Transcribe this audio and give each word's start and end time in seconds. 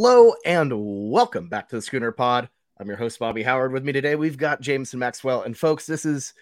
Hello 0.00 0.32
and 0.44 1.10
welcome 1.10 1.48
back 1.48 1.68
to 1.68 1.74
the 1.74 1.82
Schooner 1.82 2.12
Pod. 2.12 2.48
I'm 2.78 2.86
your 2.86 2.96
host, 2.96 3.18
Bobby 3.18 3.42
Howard. 3.42 3.72
With 3.72 3.82
me 3.82 3.90
today, 3.90 4.14
we've 4.14 4.38
got 4.38 4.60
Jamison 4.60 5.00
Maxwell. 5.00 5.42
And 5.42 5.58
folks, 5.58 5.86
this 5.86 6.04
is 6.04 6.34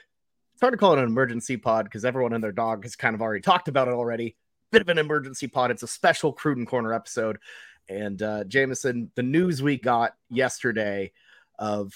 it's 0.52 0.61
hard 0.61 0.75
to 0.75 0.77
call 0.77 0.93
it 0.93 0.98
an 0.98 1.07
emergency 1.07 1.57
pod 1.57 1.86
because 1.86 2.04
everyone 2.04 2.34
and 2.34 2.45
their 2.45 2.53
dog 2.53 2.85
has 2.85 2.96
kind 2.96 3.14
of 3.14 3.22
already 3.22 3.40
talked 3.40 3.68
about 3.68 3.89
it 3.89 3.94
already. 3.94 4.36
Bit 4.72 4.82
of 4.82 4.90
an 4.90 4.99
emergency 4.99 5.46
pod. 5.49 5.71
It's 5.71 5.82
a 5.82 5.86
special 5.86 6.35
Crutin' 6.35 6.66
Corner 6.66 6.93
episode. 6.93 7.39
And 7.89 8.21
uh, 8.21 8.44
Jamison, 8.44 9.11
the 9.14 9.22
news 9.22 9.63
we 9.63 9.79
got 9.79 10.16
yesterday 10.29 11.13
of 11.58 11.94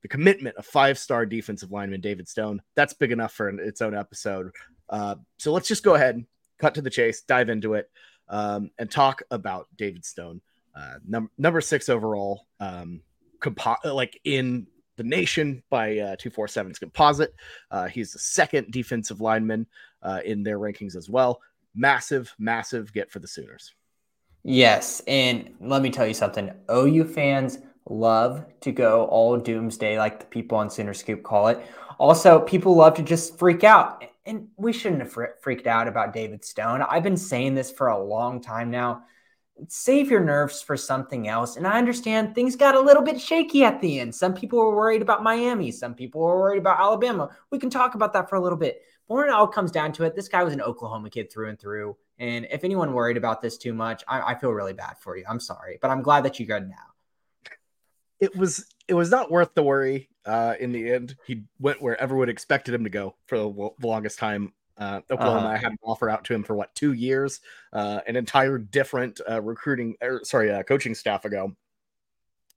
the 0.00 0.08
commitment 0.08 0.56
of 0.56 0.64
five-star 0.64 1.26
defensive 1.26 1.70
lineman 1.70 2.00
David 2.00 2.30
Stone, 2.30 2.62
that's 2.76 2.94
big 2.94 3.12
enough 3.12 3.34
for 3.34 3.50
an, 3.50 3.60
its 3.60 3.82
own 3.82 3.94
episode. 3.94 4.52
Uh, 4.88 5.16
so 5.36 5.52
let's 5.52 5.68
just 5.68 5.84
go 5.84 5.96
ahead, 5.96 6.24
cut 6.56 6.76
to 6.76 6.80
the 6.80 6.88
chase, 6.88 7.20
dive 7.20 7.50
into 7.50 7.74
it, 7.74 7.90
um, 8.30 8.70
and 8.78 8.90
talk 8.90 9.20
about 9.30 9.68
David 9.76 10.06
Stone 10.06 10.40
uh, 10.74 10.94
num- 11.06 11.30
number 11.38 11.60
six 11.60 11.88
overall, 11.88 12.46
um, 12.60 13.00
compo- 13.40 13.94
like 13.94 14.20
in 14.24 14.66
the 14.96 15.04
nation 15.04 15.62
by 15.70 15.98
uh, 15.98 16.16
247's 16.16 16.78
composite. 16.78 17.34
Uh, 17.70 17.86
he's 17.86 18.12
the 18.12 18.18
second 18.18 18.70
defensive 18.70 19.20
lineman 19.20 19.66
uh, 20.02 20.20
in 20.24 20.42
their 20.42 20.58
rankings 20.58 20.96
as 20.96 21.08
well. 21.08 21.40
Massive, 21.74 22.32
massive 22.38 22.92
get 22.92 23.10
for 23.10 23.18
the 23.18 23.28
Sooners. 23.28 23.74
Yes. 24.44 25.00
And 25.06 25.54
let 25.60 25.82
me 25.82 25.90
tell 25.90 26.06
you 26.06 26.14
something 26.14 26.52
OU 26.70 27.04
fans 27.06 27.58
love 27.88 28.44
to 28.60 28.72
go 28.72 29.06
all 29.06 29.36
doomsday, 29.36 29.98
like 29.98 30.20
the 30.20 30.26
people 30.26 30.58
on 30.58 30.70
Sooner 30.70 30.94
Scoop 30.94 31.22
call 31.22 31.48
it. 31.48 31.60
Also, 31.98 32.40
people 32.40 32.74
love 32.74 32.94
to 32.94 33.02
just 33.02 33.38
freak 33.38 33.64
out. 33.64 34.04
And 34.26 34.48
we 34.56 34.72
shouldn't 34.72 35.02
have 35.02 35.16
freaked 35.42 35.66
out 35.66 35.86
about 35.86 36.14
David 36.14 36.44
Stone. 36.44 36.82
I've 36.82 37.02
been 37.02 37.16
saying 37.16 37.54
this 37.54 37.70
for 37.70 37.88
a 37.88 38.02
long 38.02 38.40
time 38.40 38.70
now 38.70 39.04
save 39.68 40.10
your 40.10 40.20
nerves 40.20 40.62
for 40.62 40.76
something 40.76 41.28
else. 41.28 41.56
And 41.56 41.66
I 41.66 41.78
understand 41.78 42.34
things 42.34 42.56
got 42.56 42.74
a 42.74 42.80
little 42.80 43.02
bit 43.02 43.20
shaky 43.20 43.64
at 43.64 43.80
the 43.80 44.00
end. 44.00 44.14
Some 44.14 44.34
people 44.34 44.58
were 44.58 44.74
worried 44.74 45.02
about 45.02 45.22
Miami, 45.22 45.70
some 45.70 45.94
people 45.94 46.20
were 46.20 46.38
worried 46.38 46.58
about 46.58 46.80
Alabama. 46.80 47.30
We 47.50 47.58
can 47.58 47.70
talk 47.70 47.94
about 47.94 48.12
that 48.14 48.28
for 48.28 48.36
a 48.36 48.40
little 48.40 48.58
bit. 48.58 48.82
But 49.08 49.14
when 49.14 49.28
it 49.28 49.32
all 49.32 49.46
comes 49.46 49.70
down 49.70 49.92
to 49.94 50.04
it, 50.04 50.16
this 50.16 50.28
guy 50.28 50.42
was 50.42 50.54
an 50.54 50.60
Oklahoma 50.60 51.10
kid 51.10 51.30
through 51.30 51.50
and 51.50 51.58
through. 51.58 51.96
And 52.18 52.46
if 52.50 52.64
anyone 52.64 52.92
worried 52.92 53.16
about 53.16 53.42
this 53.42 53.58
too 53.58 53.74
much, 53.74 54.02
I, 54.08 54.32
I 54.32 54.38
feel 54.38 54.50
really 54.50 54.72
bad 54.72 54.96
for 54.98 55.16
you. 55.16 55.24
I'm 55.28 55.40
sorry, 55.40 55.78
but 55.80 55.90
I'm 55.90 56.02
glad 56.02 56.24
that 56.24 56.38
you 56.38 56.46
got 56.46 56.66
now. 56.66 56.74
It 58.20 58.34
was 58.36 58.66
it 58.88 58.94
was 58.94 59.10
not 59.10 59.30
worth 59.30 59.54
the 59.54 59.62
worry. 59.62 60.08
Uh, 60.24 60.54
in 60.58 60.72
the 60.72 60.90
end, 60.90 61.16
he 61.26 61.42
went 61.58 61.82
where 61.82 62.00
everyone 62.00 62.30
expected 62.30 62.72
him 62.74 62.84
to 62.84 62.90
go 62.90 63.14
for 63.26 63.36
the 63.36 63.70
longest 63.82 64.18
time 64.18 64.52
uh, 64.76 65.00
Oklahoma 65.10 65.48
uh-huh. 65.48 65.56
had 65.56 65.72
an 65.72 65.78
offer 65.82 66.10
out 66.10 66.24
to 66.24 66.34
him 66.34 66.42
for 66.42 66.54
what 66.54 66.74
two 66.74 66.92
years, 66.92 67.40
uh, 67.72 68.00
an 68.06 68.16
entire 68.16 68.58
different 68.58 69.20
uh, 69.28 69.40
recruiting, 69.40 69.96
or 70.02 70.16
er, 70.16 70.20
sorry, 70.24 70.50
uh, 70.50 70.62
coaching 70.62 70.94
staff 70.94 71.24
ago. 71.24 71.54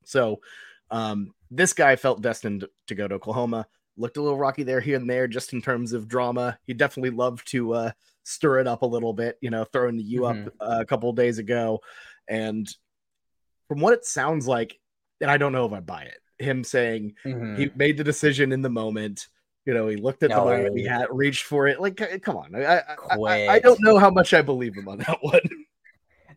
So 0.03 0.41
um, 0.89 1.33
this 1.51 1.73
guy 1.73 1.95
felt 1.95 2.21
destined 2.21 2.65
to 2.87 2.95
go 2.95 3.07
to 3.07 3.15
Oklahoma. 3.15 3.67
Looked 3.97 4.17
a 4.17 4.21
little 4.21 4.37
rocky 4.37 4.63
there, 4.63 4.79
here 4.79 4.97
and 4.97 5.09
there, 5.09 5.27
just 5.27 5.53
in 5.53 5.61
terms 5.61 5.93
of 5.93 6.07
drama. 6.07 6.57
He 6.65 6.73
definitely 6.73 7.09
loved 7.11 7.47
to 7.51 7.73
uh, 7.73 7.91
stir 8.23 8.59
it 8.59 8.67
up 8.67 8.83
a 8.83 8.87
little 8.87 9.13
bit, 9.13 9.37
you 9.41 9.49
know, 9.49 9.63
throwing 9.65 9.97
the 9.97 10.03
U 10.03 10.21
mm-hmm. 10.21 10.47
up 10.47 10.53
uh, 10.59 10.77
a 10.81 10.85
couple 10.85 11.11
days 11.13 11.39
ago. 11.39 11.81
And 12.27 12.67
from 13.67 13.79
what 13.79 13.93
it 13.93 14.05
sounds 14.05 14.47
like, 14.47 14.79
and 15.19 15.31
I 15.31 15.37
don't 15.37 15.51
know 15.51 15.65
if 15.65 15.73
I 15.73 15.79
buy 15.79 16.03
it, 16.03 16.19
him 16.43 16.63
saying 16.63 17.15
mm-hmm. 17.25 17.55
he 17.55 17.71
made 17.75 17.97
the 17.97 18.03
decision 18.03 18.51
in 18.51 18.61
the 18.61 18.69
moment 18.69 19.27
you 19.67 19.73
know, 19.73 19.87
he 19.89 19.97
looked 19.97 20.23
at 20.23 20.29
no. 20.29 20.45
the 20.45 20.57
Miami 20.57 20.85
hat, 20.85 21.13
reached 21.13 21.43
for 21.43 21.67
it. 21.67 21.81
Like, 21.81 21.97
come 22.23 22.37
on. 22.37 22.55
I, 22.55 22.81
I, 23.11 23.47
I, 23.55 23.59
don't 23.59 23.81
know 23.81 23.97
how 23.97 24.09
much 24.09 24.33
I 24.33 24.41
believe 24.41 24.75
him 24.75 24.87
on 24.87 24.99
that 24.99 25.19
one. 25.21 25.41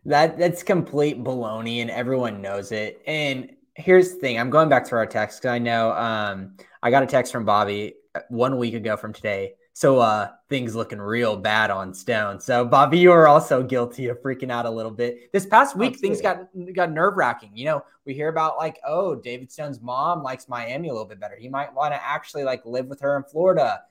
That 0.05 0.39
that's 0.39 0.63
complete 0.63 1.23
baloney, 1.23 1.83
and 1.83 1.91
everyone 1.91 2.41
knows 2.41 2.71
it. 2.71 3.03
And 3.05 3.51
here's 3.75 4.13
the 4.13 4.19
thing: 4.19 4.39
I'm 4.39 4.49
going 4.49 4.67
back 4.67 4.85
to 4.85 4.95
our 4.95 5.05
text 5.05 5.39
because 5.39 5.53
I 5.53 5.59
know 5.59 5.91
um, 5.91 6.55
I 6.81 6.89
got 6.89 7.03
a 7.03 7.05
text 7.05 7.31
from 7.31 7.45
Bobby 7.45 7.93
uh, 8.15 8.21
one 8.29 8.57
week 8.57 8.73
ago 8.73 8.97
from 8.97 9.13
today 9.13 9.53
so 9.73 9.99
uh 9.99 10.29
things 10.49 10.75
looking 10.75 10.99
real 10.99 11.37
bad 11.37 11.71
on 11.71 11.93
Stone. 11.93 12.39
So 12.41 12.65
Bobby, 12.65 12.99
you 12.99 13.11
are 13.11 13.27
also 13.27 13.63
guilty 13.63 14.07
of 14.07 14.21
freaking 14.21 14.51
out 14.51 14.65
a 14.65 14.69
little 14.69 14.91
bit. 14.91 15.31
This 15.31 15.45
past 15.45 15.75
week, 15.75 15.93
Absolutely. 15.93 16.09
things 16.09 16.21
got 16.21 16.73
got 16.73 16.91
nerve 16.91 17.15
wracking. 17.15 17.51
You 17.55 17.65
know, 17.65 17.85
we 18.05 18.13
hear 18.13 18.29
about 18.29 18.57
like, 18.57 18.79
oh, 18.85 19.15
David 19.15 19.51
Stone's 19.51 19.81
mom 19.81 20.23
likes 20.23 20.49
Miami 20.49 20.89
a 20.89 20.91
little 20.91 21.07
bit 21.07 21.19
better. 21.19 21.35
He 21.35 21.49
might 21.49 21.73
want 21.73 21.93
to 21.93 22.03
actually 22.03 22.43
like 22.43 22.65
live 22.65 22.87
with 22.87 22.99
her 23.01 23.15
in 23.17 23.23
Florida. 23.23 23.81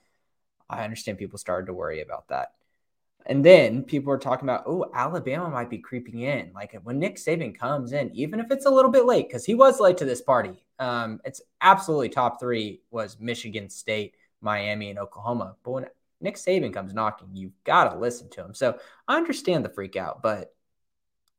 I 0.68 0.84
understand 0.84 1.18
people 1.18 1.38
started 1.38 1.66
to 1.66 1.74
worry 1.74 2.00
about 2.00 2.28
that. 2.28 2.52
And 3.26 3.44
then 3.44 3.82
people 3.82 4.12
are 4.12 4.18
talking 4.18 4.48
about, 4.48 4.64
oh, 4.66 4.90
Alabama 4.94 5.50
might 5.50 5.68
be 5.68 5.78
creeping 5.78 6.20
in. 6.20 6.52
Like 6.54 6.78
when 6.84 6.98
Nick 6.98 7.16
Saban 7.16 7.56
comes 7.56 7.92
in, 7.92 8.10
even 8.14 8.40
if 8.40 8.50
it's 8.50 8.66
a 8.66 8.70
little 8.70 8.90
bit 8.90 9.04
late, 9.04 9.28
because 9.28 9.44
he 9.44 9.54
was 9.54 9.78
late 9.78 9.98
to 9.98 10.04
this 10.04 10.22
party. 10.22 10.64
Um, 10.78 11.20
it's 11.24 11.42
absolutely 11.60 12.08
top 12.08 12.40
three 12.40 12.80
was 12.90 13.18
Michigan 13.20 13.68
State 13.68 14.14
Miami 14.40 14.90
and 14.90 14.98
Oklahoma. 14.98 15.56
But 15.62 15.70
when 15.70 15.86
Nick 16.20 16.36
Saban 16.36 16.72
comes 16.72 16.94
knocking, 16.94 17.28
you've 17.32 17.62
got 17.64 17.90
to 17.90 17.98
listen 17.98 18.28
to 18.30 18.44
him. 18.44 18.54
So 18.54 18.78
I 19.08 19.16
understand 19.16 19.64
the 19.64 19.70
freak 19.70 19.96
out, 19.96 20.22
but 20.22 20.54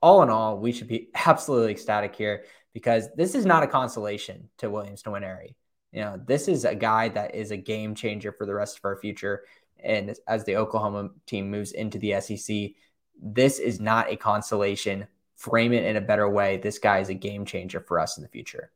all 0.02 0.24
in 0.24 0.30
all, 0.30 0.58
we 0.58 0.72
should 0.72 0.88
be 0.88 1.10
absolutely 1.26 1.72
ecstatic 1.72 2.16
here 2.16 2.46
because 2.74 3.10
this 3.16 3.36
is 3.36 3.46
not 3.46 3.64
a 3.64 3.68
consolation 3.68 4.50
to 4.58 4.70
Williams 4.70 5.04
to 5.04 5.12
win 5.12 5.24
Nwaneri. 5.24 5.56
You 5.92 6.02
know, 6.02 6.22
this 6.26 6.48
is 6.48 6.64
a 6.64 6.74
guy 6.74 7.10
that 7.10 7.36
is 7.36 7.52
a 7.52 7.58
game 7.58 7.96
changer 7.96 8.32
for 8.32 8.46
the 8.46 8.54
rest 8.54 8.78
of 8.78 8.86
our 8.86 8.98
future. 8.98 9.44
And 9.84 10.16
as 10.28 10.46
the 10.46 10.56
Oklahoma 10.56 11.10
team 11.26 11.52
moves 11.52 11.74
into 11.74 12.00
the 12.00 12.22
SEC, 12.22 12.72
this 13.22 13.60
is 13.60 13.80
not 13.80 14.10
a 14.10 14.16
consolation. 14.16 15.08
Frame 15.36 15.74
it 15.74 15.84
in 15.84 15.98
a 15.98 16.02
better 16.02 16.30
way. 16.30 16.58
This 16.58 16.80
guy 16.80 17.00
is 17.00 17.10
a 17.10 17.14
game 17.14 17.46
changer 17.46 17.82
for 17.82 18.00
us 18.00 18.18
in 18.18 18.24
the 18.24 18.30
future 18.30 18.72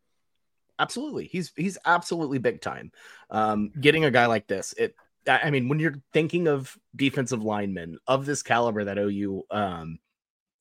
absolutely. 0.79 1.25
He's 1.25 1.51
he's 1.55 1.77
absolutely 1.85 2.37
big 2.37 2.61
time. 2.61 2.91
Um, 3.29 3.71
getting 3.79 4.05
a 4.05 4.11
guy 4.11 4.25
like 4.25 4.47
this, 4.47 4.73
it. 4.77 4.95
I 5.27 5.49
mean, 5.49 5.69
when 5.69 5.79
you're 5.79 5.99
thinking 6.13 6.47
of 6.47 6.77
defensive 6.95 7.43
linemen 7.43 7.97
of 8.05 8.27
this 8.27 8.43
caliber 8.43 8.83
that 8.83 8.99
OU, 8.99 9.43
um, 9.49 9.97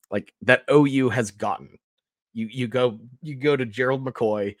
like 0.09 0.33
that 0.41 0.63
OU 0.71 1.09
has 1.09 1.29
gotten, 1.29 1.77
you 2.33 2.47
you 2.47 2.67
go 2.67 2.99
you 3.21 3.35
go 3.35 3.55
to 3.55 3.65
Gerald 3.65 4.03
McCoy, 4.03 4.55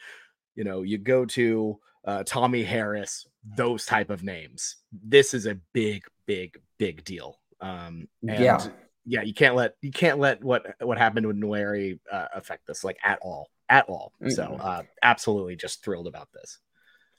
you 0.55 0.63
know, 0.63 0.83
you 0.83 0.99
go 0.99 1.25
to 1.25 1.79
uh, 2.05 2.23
Tommy 2.23 2.63
Harris, 2.63 3.25
those 3.43 3.85
type 3.85 4.11
of 4.11 4.23
names. 4.23 4.77
This 4.91 5.33
is 5.33 5.47
a 5.47 5.57
big, 5.73 6.03
big, 6.27 6.59
big 6.77 7.03
deal. 7.03 7.39
Um, 7.59 8.07
yeah, 8.21 8.63
yeah, 9.05 9.21
you 9.23 9.33
can't 9.33 9.55
let 9.55 9.75
you 9.81 9.91
can't 9.91 10.19
let 10.19 10.43
what 10.43 10.75
what 10.81 10.99
happened 10.99 11.25
with 11.25 11.39
Nwaneri 11.39 11.99
uh, 12.11 12.27
affect 12.35 12.67
this 12.67 12.83
like 12.83 12.97
at 13.03 13.17
all 13.23 13.49
at 13.69 13.85
all. 13.89 14.13
Mm-hmm. 14.21 14.31
So 14.31 14.43
uh, 14.59 14.83
absolutely 15.01 15.55
just 15.55 15.83
thrilled 15.83 16.07
about 16.07 16.29
this. 16.33 16.59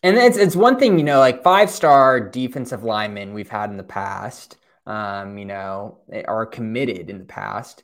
And 0.02 0.16
it's 0.16 0.36
it's 0.36 0.54
one 0.54 0.78
thing, 0.78 0.98
you 0.98 1.04
know, 1.04 1.18
like 1.18 1.42
five 1.42 1.70
star 1.70 2.20
defensive 2.20 2.84
linemen 2.84 3.34
we've 3.34 3.48
had 3.48 3.70
in 3.70 3.76
the 3.76 3.82
past, 3.82 4.56
um, 4.86 5.38
you 5.38 5.46
know, 5.46 5.98
are 6.26 6.46
committed 6.46 7.10
in 7.10 7.18
the 7.18 7.24
past. 7.24 7.82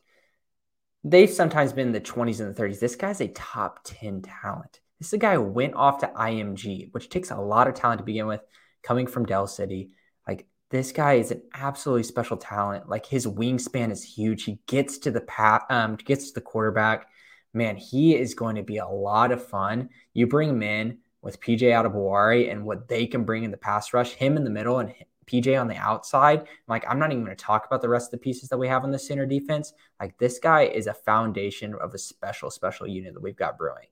They've 1.05 1.31
sometimes 1.31 1.73
been 1.73 1.89
in 1.89 1.93
the 1.93 2.01
20s 2.01 2.39
and 2.41 2.55
the 2.55 2.63
30s. 2.63 2.79
This 2.79 2.95
guy's 2.95 3.21
a 3.21 3.29
top 3.29 3.81
10 3.85 4.23
talent. 4.23 4.81
This 5.01 5.09
is 5.09 5.15
a 5.15 5.19
guy 5.19 5.35
who 5.35 5.43
went 5.43 5.75
off 5.75 5.99
to 5.99 6.07
IMG, 6.07 6.93
which 6.93 7.09
takes 7.09 7.33
a 7.33 7.37
lot 7.37 7.67
of 7.67 7.75
talent 7.75 7.99
to 7.99 8.05
begin 8.05 8.29
with, 8.29 8.43
coming 8.85 9.09
from 9.09 9.27
Del 9.27 9.49
City. 9.49 9.91
Like 10.29 10.47
this 10.71 10.93
guy 10.93 11.15
is 11.15 11.33
an 11.33 11.43
absolutely 11.55 12.05
special 12.05 12.37
talent. 12.37 12.89
Like 12.89 13.07
his 13.07 13.27
wingspan 13.27 13.91
is 13.91 14.05
huge. 14.05 14.45
He 14.45 14.61
gets 14.69 14.99
to 14.99 15.11
the 15.11 15.23
pat, 15.23 15.65
um, 15.71 15.97
gets 15.97 16.29
to 16.29 16.35
the 16.35 16.41
quarterback 16.41 17.09
man, 17.55 17.77
he 17.77 18.17
is 18.17 18.35
going 18.35 18.57
to 18.57 18.63
be 18.63 18.79
a 18.79 18.87
lot 18.87 19.33
of 19.33 19.47
fun. 19.47 19.91
You 20.15 20.27
bring 20.27 20.51
him 20.51 20.63
in 20.63 20.99
with 21.21 21.41
PJ 21.41 21.61
Adebawore 21.61 22.51
and 22.51 22.65
what 22.65 22.89
they 22.89 23.07
can 23.07 23.25
bring 23.25 23.45
in 23.45 23.51
the 23.51 23.57
pass 23.57 23.93
rush, 23.93 24.13
him 24.13 24.37
in 24.37 24.45
the 24.45 24.51
middle 24.51 24.79
and 24.81 24.93
PJ 25.27 25.61
on 25.61 25.69
the 25.69 25.77
outside. 25.77 26.47
Like, 26.67 26.85
I'm 26.89 26.99
not 26.99 27.13
even 27.13 27.25
going 27.25 27.37
to 27.37 27.45
talk 27.45 27.67
about 27.67 27.81
the 27.81 27.89
rest 27.89 28.09
of 28.09 28.13
the 28.13 28.25
pieces 28.25 28.49
that 28.49 28.59
we 28.59 28.69
have 28.69 28.85
on 28.85 28.91
the 28.91 28.99
center 28.99 29.27
defense. 29.27 29.73
Like, 30.01 30.19
this 30.19 30.39
guy 30.39 30.63
is 30.63 30.87
a 30.87 30.95
foundation 30.95 31.75
of 31.75 31.95
a 31.95 31.99
special, 31.99 32.51
special 32.51 32.87
unit 32.87 33.15
that 33.15 33.23
we've 33.23 33.37
got 33.37 33.57
brewing. 33.57 33.87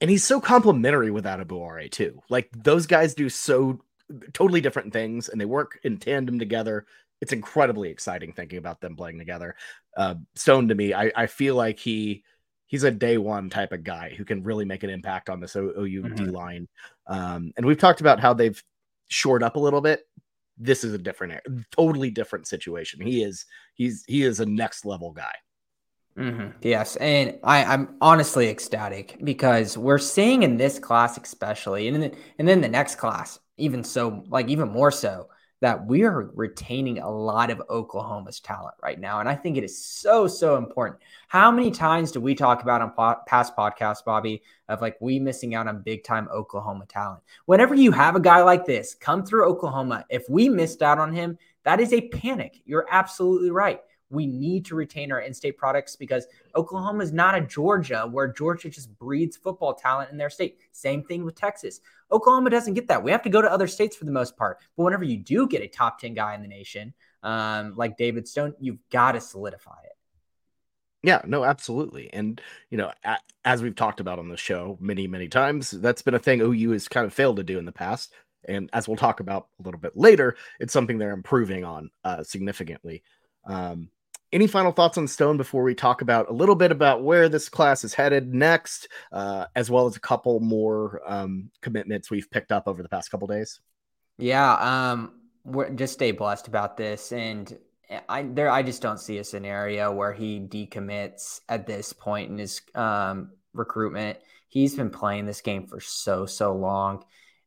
And 0.00 0.10
he's 0.10 0.24
so 0.24 0.40
complimentary 0.40 1.10
with 1.10 1.24
Adebawore, 1.24 1.90
too. 1.90 2.22
Like, 2.28 2.50
those 2.54 2.86
guys 2.86 3.14
do 3.14 3.28
so 3.28 3.80
totally 4.32 4.60
different 4.60 4.92
things 4.92 5.28
and 5.28 5.40
they 5.40 5.44
work 5.44 5.80
in 5.82 5.98
tandem 5.98 6.38
together. 6.38 6.86
It's 7.20 7.32
incredibly 7.32 7.90
exciting 7.90 8.32
thinking 8.32 8.58
about 8.58 8.80
them 8.80 8.96
playing 8.96 9.18
together. 9.18 9.56
Uh, 9.96 10.16
Stone 10.34 10.68
to 10.68 10.74
me, 10.74 10.94
I, 10.94 11.10
I 11.16 11.26
feel 11.26 11.56
like 11.56 11.78
he 11.78 12.22
he's 12.68 12.84
a 12.84 12.90
day 12.90 13.18
one 13.18 13.50
type 13.50 13.72
of 13.72 13.82
guy 13.82 14.14
who 14.16 14.24
can 14.24 14.44
really 14.44 14.64
make 14.64 14.84
an 14.84 14.90
impact 14.90 15.28
on 15.28 15.40
this 15.40 15.56
OU 15.56 15.72
mm-hmm. 15.74 16.24
line. 16.26 16.68
Um, 17.08 17.52
and 17.56 17.66
we've 17.66 17.78
talked 17.78 18.00
about 18.00 18.20
how 18.20 18.32
they've 18.32 18.62
shored 19.08 19.42
up 19.42 19.56
a 19.56 19.60
little 19.60 19.80
bit. 19.80 20.06
This 20.58 20.84
is 20.84 20.92
a 20.92 20.98
different, 20.98 21.40
totally 21.72 22.10
different 22.10 22.46
situation. 22.46 23.00
He 23.00 23.22
is, 23.22 23.46
he's, 23.74 24.04
he 24.06 24.22
is 24.22 24.38
a 24.38 24.46
next 24.46 24.84
level 24.84 25.12
guy. 25.12 25.34
Mm-hmm. 26.16 26.48
Yes, 26.62 26.96
and 26.96 27.38
I, 27.44 27.62
I'm 27.62 27.94
honestly 28.00 28.48
ecstatic 28.48 29.18
because 29.22 29.78
we're 29.78 29.98
seeing 29.98 30.42
in 30.42 30.56
this 30.56 30.80
class, 30.80 31.16
especially, 31.16 31.86
and 31.86 32.02
then 32.02 32.16
and 32.40 32.48
then 32.48 32.60
the 32.60 32.68
next 32.68 32.96
class, 32.96 33.38
even 33.56 33.84
so, 33.84 34.24
like 34.28 34.48
even 34.48 34.68
more 34.68 34.90
so. 34.90 35.28
That 35.60 35.84
we 35.86 36.04
are 36.04 36.30
retaining 36.34 36.98
a 36.98 37.10
lot 37.10 37.50
of 37.50 37.62
Oklahoma's 37.68 38.40
talent 38.40 38.74
right 38.82 38.98
now. 38.98 39.20
And 39.20 39.28
I 39.28 39.34
think 39.34 39.56
it 39.56 39.64
is 39.64 39.76
so, 39.76 40.26
so 40.28 40.56
important. 40.56 41.00
How 41.26 41.50
many 41.50 41.70
times 41.70 42.12
do 42.12 42.20
we 42.20 42.34
talk 42.34 42.62
about 42.62 42.80
on 42.80 42.90
po- 42.92 43.20
past 43.26 43.56
podcasts, 43.56 44.04
Bobby, 44.04 44.42
of 44.68 44.80
like 44.80 44.96
we 45.00 45.18
missing 45.18 45.54
out 45.54 45.66
on 45.66 45.82
big 45.82 46.04
time 46.04 46.28
Oklahoma 46.32 46.86
talent? 46.86 47.22
Whenever 47.46 47.74
you 47.74 47.90
have 47.90 48.14
a 48.14 48.20
guy 48.20 48.42
like 48.42 48.66
this 48.66 48.94
come 48.94 49.24
through 49.24 49.48
Oklahoma, 49.48 50.04
if 50.10 50.28
we 50.28 50.48
missed 50.48 50.82
out 50.82 50.98
on 50.98 51.12
him, 51.12 51.36
that 51.64 51.80
is 51.80 51.92
a 51.92 52.08
panic. 52.08 52.60
You're 52.64 52.86
absolutely 52.90 53.50
right. 53.50 53.80
We 54.10 54.26
need 54.26 54.64
to 54.66 54.74
retain 54.74 55.12
our 55.12 55.20
in 55.20 55.34
state 55.34 55.58
products 55.58 55.96
because 55.96 56.26
Oklahoma 56.56 57.02
is 57.02 57.12
not 57.12 57.34
a 57.34 57.40
Georgia 57.40 58.08
where 58.10 58.28
Georgia 58.28 58.70
just 58.70 58.96
breeds 58.98 59.36
football 59.36 59.74
talent 59.74 60.10
in 60.10 60.16
their 60.16 60.30
state. 60.30 60.58
Same 60.72 61.02
thing 61.02 61.24
with 61.24 61.34
Texas. 61.34 61.80
Oklahoma 62.10 62.50
doesn't 62.50 62.74
get 62.74 62.88
that. 62.88 63.02
We 63.02 63.10
have 63.10 63.22
to 63.22 63.30
go 63.30 63.42
to 63.42 63.52
other 63.52 63.66
states 63.66 63.96
for 63.96 64.04
the 64.04 64.12
most 64.12 64.36
part. 64.36 64.58
But 64.76 64.84
whenever 64.84 65.04
you 65.04 65.18
do 65.18 65.46
get 65.46 65.62
a 65.62 65.68
top 65.68 66.00
10 66.00 66.14
guy 66.14 66.34
in 66.34 66.42
the 66.42 66.48
nation, 66.48 66.94
um, 67.22 67.74
like 67.76 67.96
David 67.96 68.26
Stone, 68.26 68.54
you've 68.58 68.78
got 68.90 69.12
to 69.12 69.20
solidify 69.20 69.78
it. 69.84 69.92
Yeah, 71.02 71.20
no, 71.24 71.44
absolutely. 71.44 72.12
And, 72.12 72.40
you 72.70 72.78
know, 72.78 72.92
as 73.44 73.62
we've 73.62 73.76
talked 73.76 74.00
about 74.00 74.18
on 74.18 74.28
the 74.28 74.36
show 74.36 74.76
many, 74.80 75.06
many 75.06 75.28
times, 75.28 75.70
that's 75.70 76.02
been 76.02 76.14
a 76.14 76.18
thing 76.18 76.40
OU 76.40 76.72
has 76.72 76.88
kind 76.88 77.06
of 77.06 77.14
failed 77.14 77.36
to 77.36 77.44
do 77.44 77.58
in 77.58 77.64
the 77.64 77.72
past. 77.72 78.12
And 78.46 78.68
as 78.72 78.88
we'll 78.88 78.96
talk 78.96 79.20
about 79.20 79.48
a 79.60 79.62
little 79.62 79.80
bit 79.80 79.96
later, 79.96 80.36
it's 80.58 80.72
something 80.72 80.98
they're 80.98 81.12
improving 81.12 81.64
on 81.64 81.90
uh, 82.02 82.24
significantly. 82.24 83.02
Um, 83.44 83.90
any 84.32 84.46
final 84.46 84.72
thoughts 84.72 84.98
on 84.98 85.08
Stone 85.08 85.36
before 85.36 85.62
we 85.62 85.74
talk 85.74 86.02
about 86.02 86.28
a 86.28 86.32
little 86.32 86.54
bit 86.54 86.70
about 86.70 87.02
where 87.02 87.28
this 87.28 87.48
class 87.48 87.84
is 87.84 87.94
headed 87.94 88.34
next, 88.34 88.88
uh, 89.12 89.46
as 89.56 89.70
well 89.70 89.86
as 89.86 89.96
a 89.96 90.00
couple 90.00 90.40
more 90.40 91.00
um, 91.06 91.50
commitments 91.62 92.10
we've 92.10 92.30
picked 92.30 92.52
up 92.52 92.64
over 92.66 92.82
the 92.82 92.88
past 92.88 93.10
couple 93.10 93.26
days? 93.26 93.60
Yeah, 94.18 94.54
um, 94.54 95.20
we're 95.44 95.70
just 95.70 95.94
stay 95.94 96.12
blessed 96.12 96.48
about 96.48 96.76
this, 96.76 97.12
and 97.12 97.56
I 98.08 98.22
there 98.22 98.50
I 98.50 98.62
just 98.62 98.82
don't 98.82 99.00
see 99.00 99.18
a 99.18 99.24
scenario 99.24 99.92
where 99.92 100.12
he 100.12 100.40
decommits 100.40 101.40
at 101.48 101.66
this 101.66 101.92
point 101.92 102.30
in 102.30 102.38
his 102.38 102.60
um, 102.74 103.30
recruitment. 103.54 104.18
He's 104.48 104.74
been 104.74 104.90
playing 104.90 105.26
this 105.26 105.40
game 105.40 105.66
for 105.66 105.80
so 105.80 106.26
so 106.26 106.54
long. 106.54 107.04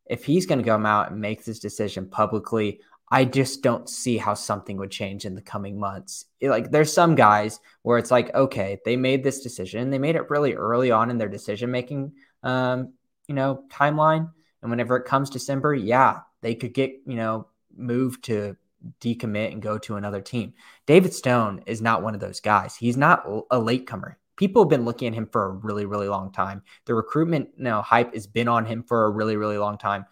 If 0.07 0.25
he's 0.25 0.45
going 0.45 0.59
to 0.59 0.65
come 0.65 0.85
out 0.85 1.11
and 1.11 1.21
make 1.21 1.45
this 1.45 1.59
decision 1.59 2.07
publicly, 2.09 2.81
I 3.13 3.25
just 3.25 3.61
don't 3.61 3.89
see 3.89 4.17
how 4.17 4.33
something 4.33 4.77
would 4.77 4.89
change 4.89 5.25
in 5.25 5.35
the 5.35 5.41
coming 5.41 5.77
months. 5.77 6.25
Like 6.41 6.71
there's 6.71 6.93
some 6.93 7.15
guys 7.15 7.59
where 7.81 7.97
it's 7.97 8.09
like, 8.09 8.33
okay, 8.33 8.79
they 8.85 8.95
made 8.95 9.21
this 9.21 9.41
decision. 9.41 9.89
They 9.89 9.99
made 9.99 10.15
it 10.15 10.29
really 10.29 10.53
early 10.53 10.91
on 10.91 11.09
in 11.09 11.17
their 11.17 11.27
decision 11.27 11.71
making, 11.71 12.13
um, 12.41 12.93
you 13.27 13.35
know, 13.35 13.65
timeline. 13.69 14.31
And 14.61 14.71
whenever 14.71 14.95
it 14.95 15.05
comes 15.05 15.29
December, 15.29 15.75
yeah, 15.75 16.19
they 16.41 16.55
could 16.55 16.73
get, 16.73 16.91
you 17.05 17.17
know, 17.17 17.47
moved 17.75 18.23
to 18.25 18.55
decommit 19.01 19.51
and 19.51 19.61
go 19.61 19.77
to 19.79 19.97
another 19.97 20.21
team. 20.21 20.53
David 20.85 21.13
Stone 21.13 21.63
is 21.65 21.81
not 21.81 22.03
one 22.03 22.13
of 22.13 22.21
those 22.21 22.39
guys. 22.39 22.75
He's 22.75 22.97
not 22.97 23.25
a 23.51 23.59
latecomer. 23.59 24.17
People 24.37 24.63
have 24.63 24.69
been 24.69 24.85
looking 24.85 25.09
at 25.09 25.13
him 25.13 25.27
for 25.31 25.45
a 25.45 25.51
really, 25.51 25.85
really 25.85 26.07
long 26.07 26.31
time. 26.31 26.63
The 26.85 26.95
recruitment 26.95 27.49
you 27.57 27.65
know, 27.65 27.81
hype 27.81 28.13
has 28.13 28.25
been 28.25 28.47
on 28.47 28.65
him 28.65 28.83
for 28.83 29.05
a 29.05 29.09
really, 29.09 29.35
really 29.35 29.57
long 29.57 29.77
time. 29.77 30.05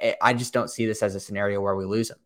I, 0.00 0.14
I 0.22 0.34
just 0.34 0.54
don't 0.54 0.70
see 0.70 0.86
this 0.86 1.02
as 1.02 1.16
a 1.16 1.20
scenario 1.20 1.60
where 1.60 1.76
we 1.76 1.84
lose 1.84 2.10
him. 2.10 2.16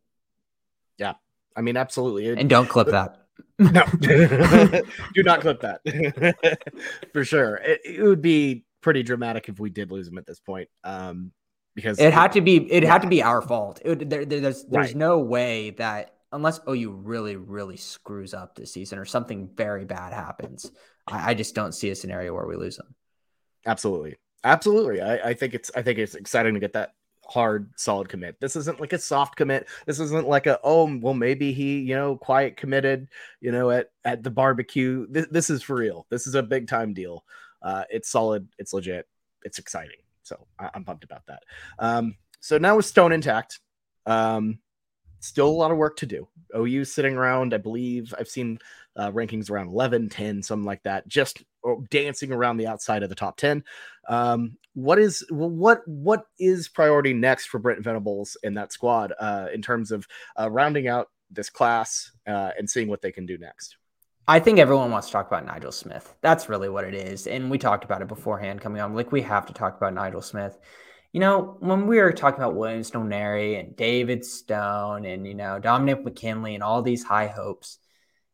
Yeah. 0.98 1.14
I 1.56 1.60
mean, 1.60 1.76
absolutely. 1.76 2.28
And 2.28 2.48
don't 2.48 2.68
clip 2.68 2.88
that. 2.88 3.16
no, 3.58 3.84
do 5.14 5.22
not 5.22 5.40
clip 5.40 5.60
that 5.60 5.80
for 7.12 7.24
sure. 7.24 7.56
It, 7.56 7.80
it, 7.84 8.02
would 8.02 8.22
be 8.22 8.64
pretty 8.80 9.02
dramatic 9.02 9.48
if 9.48 9.58
we 9.58 9.70
did 9.70 9.90
lose 9.90 10.06
him 10.06 10.18
at 10.18 10.26
this 10.26 10.38
point. 10.40 10.68
Um, 10.84 11.32
because 11.74 11.98
it 11.98 12.12
had 12.12 12.32
to 12.32 12.40
be, 12.40 12.56
it 12.56 12.82
yeah. 12.82 12.92
had 12.92 13.02
to 13.02 13.08
be 13.08 13.22
our 13.22 13.42
fault. 13.42 13.80
It, 13.84 14.08
there, 14.08 14.24
there's, 14.24 14.64
there's 14.64 14.88
right. 14.88 14.96
no 14.96 15.20
way 15.20 15.70
that 15.70 16.14
unless 16.32 16.60
OU 16.68 16.90
really, 16.90 17.36
really 17.36 17.76
screws 17.76 18.34
up 18.34 18.54
this 18.54 18.72
season 18.72 18.98
or 18.98 19.04
something 19.04 19.48
very 19.54 19.84
bad 19.84 20.12
happens, 20.12 20.70
I, 21.06 21.30
I 21.30 21.34
just 21.34 21.54
don't 21.54 21.72
see 21.72 21.90
a 21.90 21.94
scenario 21.94 22.34
where 22.34 22.46
we 22.46 22.56
lose 22.56 22.76
them. 22.76 22.94
Absolutely, 23.66 24.16
absolutely. 24.44 25.00
I, 25.00 25.30
I 25.30 25.34
think 25.34 25.54
it's, 25.54 25.70
I 25.74 25.82
think 25.82 25.98
it's 25.98 26.14
exciting 26.14 26.54
to 26.54 26.60
get 26.60 26.72
that 26.74 26.94
hard 27.28 27.70
solid 27.76 28.08
commit. 28.08 28.40
This 28.40 28.56
isn't 28.56 28.80
like 28.80 28.92
a 28.92 28.98
soft 28.98 29.36
commit. 29.36 29.68
This 29.86 30.00
isn't 30.00 30.26
like 30.26 30.46
a 30.46 30.58
oh 30.64 30.98
well 30.98 31.14
maybe 31.14 31.52
he 31.52 31.80
you 31.80 31.94
know 31.94 32.16
quiet 32.16 32.56
committed 32.56 33.08
you 33.40 33.52
know 33.52 33.70
at 33.70 33.90
at 34.04 34.22
the 34.22 34.30
barbecue. 34.30 35.06
This, 35.10 35.26
this 35.30 35.50
is 35.50 35.62
for 35.62 35.76
real. 35.76 36.06
This 36.10 36.26
is 36.26 36.34
a 36.34 36.42
big 36.42 36.68
time 36.68 36.94
deal. 36.94 37.24
Uh 37.62 37.84
it's 37.90 38.08
solid. 38.08 38.48
It's 38.58 38.72
legit. 38.72 39.06
It's 39.44 39.58
exciting. 39.58 39.98
So 40.22 40.46
I, 40.58 40.70
am 40.74 40.84
pumped 40.84 41.04
about 41.04 41.26
that. 41.26 41.42
Um 41.78 42.16
so 42.40 42.58
now 42.58 42.76
with 42.76 42.86
stone 42.86 43.12
intact 43.12 43.60
um 44.06 44.58
still 45.20 45.48
a 45.48 45.50
lot 45.50 45.70
of 45.70 45.76
work 45.76 45.96
to 45.96 46.06
do. 46.06 46.28
Ou 46.56 46.84
sitting 46.84 47.14
around 47.14 47.52
i 47.52 47.58
believe 47.58 48.14
i've 48.18 48.28
seen 48.28 48.58
uh, 48.96 49.12
rankings 49.12 49.50
around 49.50 49.68
11 49.68 50.08
10 50.08 50.42
something 50.42 50.64
like 50.64 50.82
that 50.82 51.06
just 51.06 51.44
dancing 51.90 52.32
around 52.32 52.56
the 52.56 52.66
outside 52.66 53.02
of 53.02 53.08
the 53.08 53.14
top 53.14 53.36
10 53.36 53.62
um, 54.08 54.56
what 54.74 54.98
is 54.98 55.24
what 55.30 55.86
what 55.86 56.24
is 56.38 56.68
priority 56.68 57.12
next 57.12 57.46
for 57.46 57.58
Brent 57.58 57.82
Venables 57.82 58.36
in 58.42 58.54
that 58.54 58.72
squad 58.72 59.12
uh, 59.20 59.46
in 59.52 59.62
terms 59.62 59.90
of 59.90 60.06
uh, 60.38 60.50
rounding 60.50 60.88
out 60.88 61.08
this 61.30 61.50
class 61.50 62.10
uh, 62.26 62.50
and 62.58 62.68
seeing 62.68 62.88
what 62.88 63.02
they 63.02 63.12
can 63.12 63.26
do 63.26 63.38
next? 63.38 63.76
I 64.26 64.40
think 64.40 64.58
everyone 64.58 64.90
wants 64.90 65.06
to 65.08 65.12
talk 65.12 65.26
about 65.26 65.46
Nigel 65.46 65.72
Smith. 65.72 66.14
That's 66.20 66.48
really 66.48 66.68
what 66.68 66.84
it 66.84 66.94
is, 66.94 67.26
and 67.26 67.50
we 67.50 67.58
talked 67.58 67.84
about 67.84 68.02
it 68.02 68.08
beforehand 68.08 68.60
coming 68.60 68.80
on. 68.80 68.94
Like 68.94 69.12
we 69.12 69.22
have 69.22 69.46
to 69.46 69.52
talk 69.52 69.76
about 69.76 69.94
Nigel 69.94 70.22
Smith. 70.22 70.58
You 71.12 71.20
know, 71.20 71.56
when 71.60 71.86
we 71.86 71.98
were 71.98 72.12
talking 72.12 72.38
about 72.38 72.54
Williams 72.54 72.90
Nwaneri 72.90 73.58
and 73.58 73.74
David 73.74 74.24
Stone 74.24 75.06
and 75.06 75.26
you 75.26 75.34
know 75.34 75.58
Dominick 75.58 76.04
McKinley 76.04 76.54
and 76.54 76.62
all 76.62 76.82
these 76.82 77.02
high 77.02 77.26
hopes, 77.26 77.78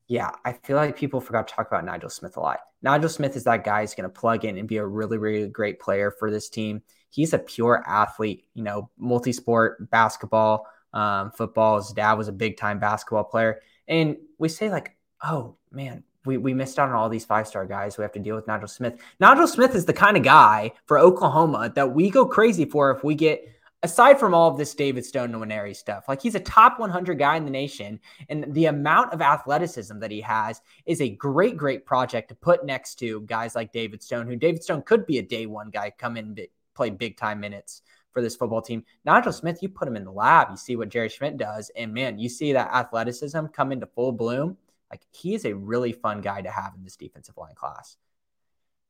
yeah, 0.07 0.33
I 0.45 0.53
feel 0.53 0.77
like 0.77 0.97
people 0.97 1.21
forgot 1.21 1.49
to 1.49 1.55
talk 1.55 1.67
about 1.67 1.85
Nigel 1.85 2.11
Smith 2.11 2.37
a 2.37 2.41
lot. 2.41 2.61
Nigel 2.83 3.09
Smith 3.09 3.37
is 3.37 3.45
that 3.45 3.65
guy 3.65 3.81
who's 3.81 3.95
going 3.95 4.09
to 4.09 4.21
plug 4.21 4.45
in 4.45 4.59
and 4.59 4.69
be 4.69 4.77
a 4.77 4.87
really, 4.87 5.17
really 5.17 5.49
great 5.49 5.81
player 5.81 6.11
for 6.11 6.31
this 6.31 6.51
team. 6.51 6.83
He's 7.09 7.33
a 7.33 7.39
pure 7.39 7.83
athlete, 7.87 8.45
you 8.55 8.63
know, 8.63 8.91
multi 8.99 9.33
sport, 9.33 9.91
basketball, 9.91 10.67
um, 10.93 11.31
football. 11.31 11.79
His 11.79 11.91
dad 11.91 12.15
was 12.15 12.29
a 12.29 12.33
big 12.33 12.59
time 12.59 12.79
basketball 12.79 13.25
player. 13.25 13.61
And 13.89 14.17
we 14.39 14.49
say, 14.49 14.71
like, 14.71 14.97
oh, 15.23 15.57
man, 15.71 16.05
we, 16.27 16.37
we 16.37 16.53
missed 16.53 16.79
out 16.79 16.89
on 16.91 16.95
all 16.95 17.09
these 17.09 17.25
five 17.25 17.47
star 17.47 17.65
guys. 17.65 17.97
We 17.97 18.03
have 18.03 18.13
to 18.13 18.19
deal 18.19 18.37
with 18.37 18.47
Nigel 18.47 18.69
Smith. 18.69 19.01
Nigel 19.21 19.47
Smith 19.47 19.75
is 19.75 19.87
the 19.87 19.93
kind 19.93 20.17
of 20.17 20.23
guy 20.23 20.73
for 20.87 20.99
Oklahoma 20.99 21.73
that 21.75 21.93
we 21.93 22.11
go 22.11 22.27
crazy 22.27 22.65
for 22.65 22.95
if 22.95 23.05
we 23.05 23.15
get 23.15 23.49
aside 23.85 24.19
from 24.19 24.33
all 24.33 24.51
of 24.51 24.57
this 24.57 24.75
David 24.75 25.05
Stone 25.05 25.33
Nwaneri 25.33 25.77
stuff, 25.77 26.07
like 26.09 26.23
he's 26.23 26.35
a 26.35 26.41
top 26.41 26.81
100 26.81 27.19
guy 27.19 27.37
in 27.37 27.45
the 27.45 27.51
nation, 27.51 28.01
and 28.31 28.53
the 28.55 28.67
amount 28.67 29.13
of 29.13 29.21
athleticism 29.21 29.99
that 29.99 30.11
he 30.11 30.23
has 30.23 30.63
is 30.87 31.03
a 31.03 31.11
great, 31.11 31.57
great 31.57 31.85
project 31.85 32.31
to 32.31 32.35
put 32.35 32.65
next 32.65 32.95
to 33.01 33.21
guys 33.23 33.55
like 33.55 33.73
David 33.73 34.03
Stone, 34.03 34.27
who 34.27 34.37
David 34.37 34.65
Stone 34.65 34.83
could 34.83 35.07
be 35.07 35.19
a 35.19 35.23
day 35.23 35.45
one 35.45 35.69
guy, 35.69 35.93
come 35.97 36.17
in 36.17 36.35
play 36.75 36.91
big 36.91 37.19
time 37.19 37.39
minutes 37.39 37.83
for 38.11 38.23
this 38.23 38.35
football 38.35 38.63
team. 38.63 38.85
Nigel 39.05 39.33
Smith, 39.33 39.63
you 39.63 39.69
put 39.69 39.87
him 39.87 39.97
in 39.97 40.05
the 40.05 40.11
lab, 40.11 40.49
you 40.51 40.57
see 40.57 40.77
what 40.77 40.89
Jerry 40.89 41.11
Schmidt 41.11 41.37
does, 41.37 41.71
and 41.77 41.93
man, 41.93 42.19
you 42.19 42.31
see 42.31 42.55
that 42.55 42.73
athleticism 42.73 43.47
come 43.47 43.71
into 43.71 43.87
full 43.87 44.13
bloom. 44.13 44.57
Like 44.91 45.03
he 45.13 45.35
is 45.35 45.45
a 45.45 45.55
really 45.55 45.93
fun 45.93 46.23
guy 46.23 46.41
to 46.41 46.51
have 46.51 46.73
in 46.75 46.83
this 46.83 46.97
defensive 46.97 47.37
line 47.37 47.55
class. 47.55 47.99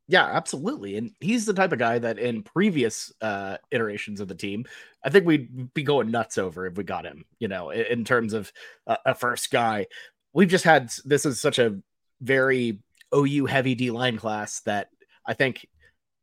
Yeah, 0.07 0.25
absolutely. 0.25 0.97
And 0.97 1.13
he's 1.21 1.47
the 1.47 1.55
type 1.55 1.73
of 1.73 1.79
guy 1.79 1.99
that 1.99 2.19
in 2.19 2.43
previous 2.43 3.13
uh, 3.23 3.57
iterations 3.71 4.21
of 4.21 4.29
the 4.29 4.35
team, 4.35 4.67
I 5.03 5.09
think 5.09 5.25
we'd 5.27 5.73
be 5.73 5.83
going 5.83 6.11
nuts 6.11 6.37
over 6.37 6.67
if 6.67 6.77
we 6.77 6.85
got 6.85 7.07
him, 7.07 7.25
you 7.39 7.49
know, 7.49 7.71
in, 7.71 7.87
in 7.87 8.05
terms 8.05 8.35
of 8.35 8.53
uh, 8.87 8.99
a 9.07 9.15
first 9.15 9.51
guy. 9.51 9.87
We've 10.35 10.49
just 10.49 10.65
had 10.65 10.93
this 11.05 11.25
is 11.25 11.41
such 11.41 11.59
a 11.59 11.79
very 12.21 12.81
OU 13.15 13.47
heavy 13.47 13.75
D 13.75 13.91
line 13.91 14.19
class 14.19 14.61
that 14.61 14.89
I 15.27 15.33
think 15.33 15.67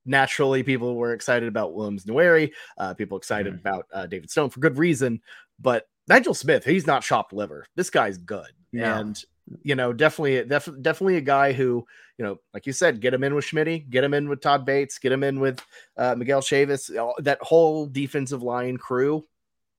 naturally 0.06 0.62
people 0.62 0.96
were 0.96 1.14
excited 1.14 1.48
about 1.48 1.74
Williams 1.74 2.06
Nwaneri, 2.06 2.52
uh, 2.78 2.94
people 2.94 3.18
excited 3.18 3.54
mm-hmm. 3.54 3.68
about 3.68 3.86
uh, 3.92 4.06
David 4.06 4.30
Stone 4.30 4.52
for 4.52 4.60
good 4.60 4.78
reason. 4.78 5.22
But 5.60 5.88
Nigel 6.08 6.34
Smith, 6.34 6.66
he's 6.66 6.88
not 6.88 7.04
chopped 7.04 7.34
liver. 7.34 7.66
This 7.76 7.90
guy's 7.90 8.18
good. 8.18 8.52
Yeah. 8.72 9.00
And 9.00 9.24
you 9.64 9.76
know, 9.76 9.94
definitely, 9.94 10.44
def- 10.44 10.82
definitely 10.82 11.18
a 11.18 11.22
guy 11.22 11.54
who, 11.54 11.86
you 12.18 12.26
know, 12.26 12.40
like 12.54 12.66
you 12.66 12.74
said, 12.74 13.02
get 13.02 13.14
him 13.14 13.24
in 13.24 13.36
with 13.36 13.46
Schmitty, 13.46 13.90
get 13.90 14.04
him 14.04 14.14
in 14.14 14.30
with 14.30 14.42
Todd 14.42 14.66
Bates, 14.66 15.00
get 15.00 15.12
him 15.12 15.24
in 15.24 15.40
with 15.40 15.62
uh, 15.98 16.16
Miguel 16.16 16.42
Chavis, 16.42 16.90
that 17.24 17.40
whole 17.42 17.88
defensive 17.88 18.44
line 18.44 18.78
crew. 18.78 19.26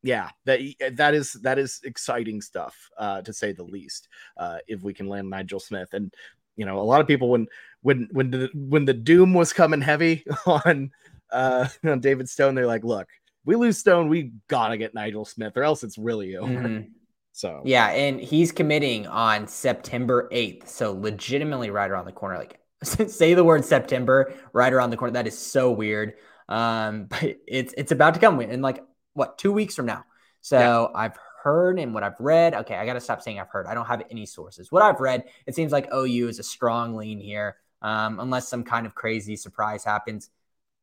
Yeah, 0.03 0.31
that 0.47 0.61
that 0.95 1.15
is 1.15 1.35
that 1.43 1.59
is 1.59 1.81
exciting 1.85 2.41
stuff 2.41 2.91
uh, 2.99 3.23
to 3.23 3.33
say 3.33 3.53
the 3.53 3.63
least. 3.63 4.09
Uh, 4.37 4.59
if 4.67 4.83
we 4.83 4.93
can 4.93 5.09
land 5.09 5.31
Nigel 5.31 5.61
Smith, 5.61 5.91
and 5.93 6.13
you 6.57 6.67
know, 6.67 6.81
a 6.81 6.83
lot 6.83 7.01
of 7.01 7.07
people 7.07 7.31
when 7.31 7.47
when 7.83 8.09
when 8.11 8.31
the 8.31 8.51
when 8.53 8.85
the 8.85 8.95
doom 8.95 9.33
was 9.33 9.53
coming 9.53 9.81
heavy 9.81 10.25
on 10.47 10.91
uh, 11.31 11.69
on 11.85 12.01
David 12.01 12.29
Stone, 12.29 12.57
they're 12.57 12.67
like, 12.67 12.83
look, 12.83 13.09
we 13.45 13.55
lose 13.55 13.79
Stone, 13.79 14.09
we 14.09 14.33
gotta 14.49 14.77
get 14.77 14.95
Nigel 14.95 15.25
Smith, 15.25 15.57
or 15.57 15.63
else 15.63 15.85
it's 15.85 15.99
really 15.99 16.37
over. 16.37 16.53
Mm-hmm. 16.53 16.89
So 17.33 17.63
yeah, 17.65 17.89
and 17.89 18.21
he's 18.21 18.53
committing 18.53 19.07
on 19.07 19.49
September 19.49 20.29
8th. 20.33 20.69
So 20.69 20.93
legitimately 20.93 21.71
right 21.71 21.91
around 21.91 22.05
the 22.05 22.13
corner. 22.13 22.39
Like 22.39 22.61
say 22.83 23.35
the 23.35 23.45
word 23.45 23.65
September 23.65 24.35
right 24.53 24.73
around 24.73 24.91
the 24.91 24.97
corner. 24.97 25.13
That 25.13 25.27
is 25.27 25.39
so 25.39 25.71
weird. 25.71 26.15
Um, 26.49 27.05
but 27.11 27.37
it's 27.47 27.75
it's 27.77 27.93
about 27.93 28.15
to 28.15 28.21
come 28.21 28.41
in 28.41 28.63
like 28.63 28.85
what 29.15 29.39
two 29.39 29.53
weeks 29.53 29.75
from 29.75 29.87
now. 29.87 30.05
So 30.41 30.59
yeah. 30.59 31.01
I've 31.01 31.17
heard 31.43 31.79
and 31.79 31.95
what 31.95 32.03
I've 32.03 32.21
read. 32.21 32.55
Okay, 32.55 32.75
I 32.75 32.87
got 32.87 32.95
to 32.95 33.01
stop 33.01 33.23
saying 33.23 33.41
I've 33.41 33.49
heard. 33.49 33.67
I 33.67 33.75
don't 33.75 33.87
have 33.87 34.03
any 34.11 34.27
sources. 34.27 34.71
What 34.71 34.83
I've 34.83 35.01
read, 35.01 35.25
it 35.47 35.55
seems 35.55 35.73
like 35.73 35.93
OU 35.93 36.29
is 36.29 36.39
a 36.39 36.43
strong 36.43 36.95
lean 36.95 37.19
here, 37.19 37.57
um, 37.81 38.21
unless 38.21 38.49
some 38.49 38.65
kind 38.65 38.87
of 38.87 38.95
crazy 38.95 39.37
surprise 39.37 39.85
happens. 39.85 40.31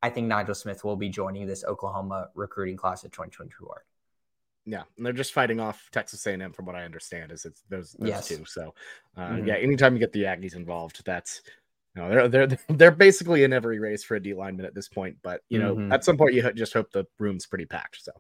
I 0.02 0.10
think 0.10 0.28
Nigel 0.28 0.56
Smith 0.56 0.84
will 0.84 0.96
be 0.96 1.10
joining 1.10 1.46
this 1.46 1.64
Oklahoma 1.66 2.30
recruiting 2.36 2.78
class 2.78 3.04
of 3.04 3.12
2024. 3.12 3.84
Yeah, 4.72 4.84
and 4.98 5.06
they're 5.06 5.14
just 5.14 5.34
fighting 5.34 5.60
off 5.60 5.90
Texas 5.92 6.26
A&M, 6.28 6.54
from 6.54 6.66
what 6.66 6.76
I 6.76 6.84
understand, 6.84 7.32
is 7.32 7.46
it's 7.46 7.64
those, 7.70 7.94
those 7.94 8.10
Yes. 8.10 8.28
two. 8.28 8.46
So, 8.46 8.76
uh, 9.18 9.30
Mhm. 9.30 9.48
yeah, 9.48 9.56
anytime 9.56 9.94
you 9.94 10.00
get 10.00 10.12
the 10.14 10.24
Aggies 10.24 10.56
involved, 10.56 11.04
that's 11.06 11.42
you 11.96 12.04
know, 12.04 12.10
they're 12.10 12.28
they're 12.28 12.48
they're 12.70 12.92
basically 12.92 13.44
in 13.44 13.52
every 13.52 13.80
race 13.80 14.04
for 14.04 14.16
a 14.16 14.20
D 14.20 14.34
lineman 14.36 14.66
at 14.66 14.76
this 14.76 14.88
point. 14.88 15.18
But 15.24 15.42
you 15.50 15.58
know, 15.60 15.76
Mhm. 15.76 15.92
at 15.92 16.04
some 16.06 16.18
point, 16.18 16.34
you 16.36 16.52
just 16.54 16.74
hope 16.74 16.92
the 16.92 17.06
room's 17.18 17.48
pretty 17.48 17.66
packed. 17.66 18.04
So, 18.04 18.12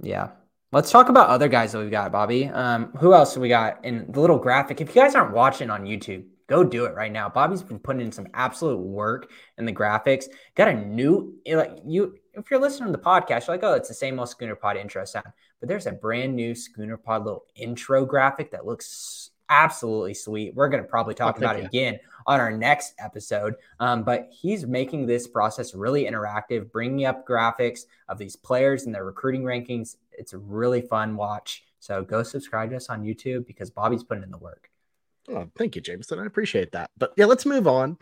Yeah. 0.00 0.30
Let's 0.72 0.90
talk 0.92 1.08
about 1.08 1.28
other 1.30 1.48
guys 1.48 1.72
that 1.72 1.78
we've 1.80 1.90
got, 1.90 2.12
Bobby. 2.12 2.46
Um, 2.48 2.92
who 2.98 3.12
else 3.12 3.36
we 3.36 3.48
got 3.48 3.84
in 3.84 4.12
the 4.12 4.20
little 4.20 4.38
graphic? 4.38 4.80
If 4.80 4.94
you 4.94 5.02
guys 5.02 5.16
aren't 5.16 5.34
watching 5.34 5.68
on 5.68 5.84
YouTube, 5.84 6.28
go 6.46 6.62
do 6.62 6.84
it 6.84 6.94
right 6.94 7.10
now. 7.10 7.28
Bobby's 7.28 7.62
been 7.62 7.80
putting 7.80 8.02
in 8.02 8.12
some 8.12 8.28
absolute 8.34 8.76
work 8.78 9.30
in 9.58 9.64
the 9.64 9.72
graphics. 9.72 10.26
Got 10.54 10.68
a 10.68 10.74
new 10.74 11.40
like 11.46 11.78
you 11.84 12.16
if 12.34 12.50
you're 12.50 12.60
listening 12.60 12.92
to 12.92 12.96
the 12.96 13.02
podcast, 13.02 13.46
you're 13.48 13.56
like, 13.56 13.64
oh, 13.64 13.74
it's 13.74 13.88
the 13.88 13.94
same 13.94 14.18
old 14.20 14.28
Schooner 14.28 14.54
Pod 14.54 14.76
intro 14.76 15.04
sound. 15.04 15.26
But 15.60 15.68
there's 15.68 15.86
a 15.86 15.92
brand 15.92 16.34
new 16.34 16.54
Schooner 16.54 16.96
Pod 16.96 17.24
little 17.24 17.44
intro 17.54 18.04
graphic 18.04 18.50
that 18.52 18.66
looks 18.66 19.30
absolutely 19.48 20.14
sweet. 20.14 20.54
We're 20.54 20.68
gonna 20.68 20.84
probably 20.84 21.14
talk 21.14 21.36
thank 21.36 21.44
about 21.44 21.58
it 21.58 21.66
again 21.66 21.98
on 22.26 22.40
our 22.40 22.52
next 22.52 22.94
episode. 22.98 23.54
Um, 23.78 24.02
but 24.04 24.28
he's 24.30 24.66
making 24.66 25.06
this 25.06 25.26
process 25.26 25.74
really 25.74 26.04
interactive, 26.04 26.70
bringing 26.70 27.04
up 27.04 27.26
graphics 27.26 27.80
of 28.08 28.18
these 28.18 28.36
players 28.36 28.86
and 28.86 28.94
their 28.94 29.04
recruiting 29.04 29.42
rankings. 29.42 29.96
It's 30.12 30.32
a 30.32 30.38
really 30.38 30.80
fun 30.80 31.16
watch. 31.16 31.64
So 31.80 32.04
go 32.04 32.22
subscribe 32.22 32.70
to 32.70 32.76
us 32.76 32.88
on 32.88 33.02
YouTube 33.02 33.46
because 33.46 33.70
Bobby's 33.70 34.04
putting 34.04 34.22
in 34.22 34.30
the 34.30 34.38
work. 34.38 34.70
oh, 35.28 35.48
thank 35.56 35.76
you, 35.76 35.82
Jamison. 35.82 36.18
I 36.18 36.26
appreciate 36.26 36.72
that. 36.72 36.90
But 36.98 37.12
yeah, 37.16 37.24
let's 37.24 37.46
move 37.46 37.66
on 37.66 37.98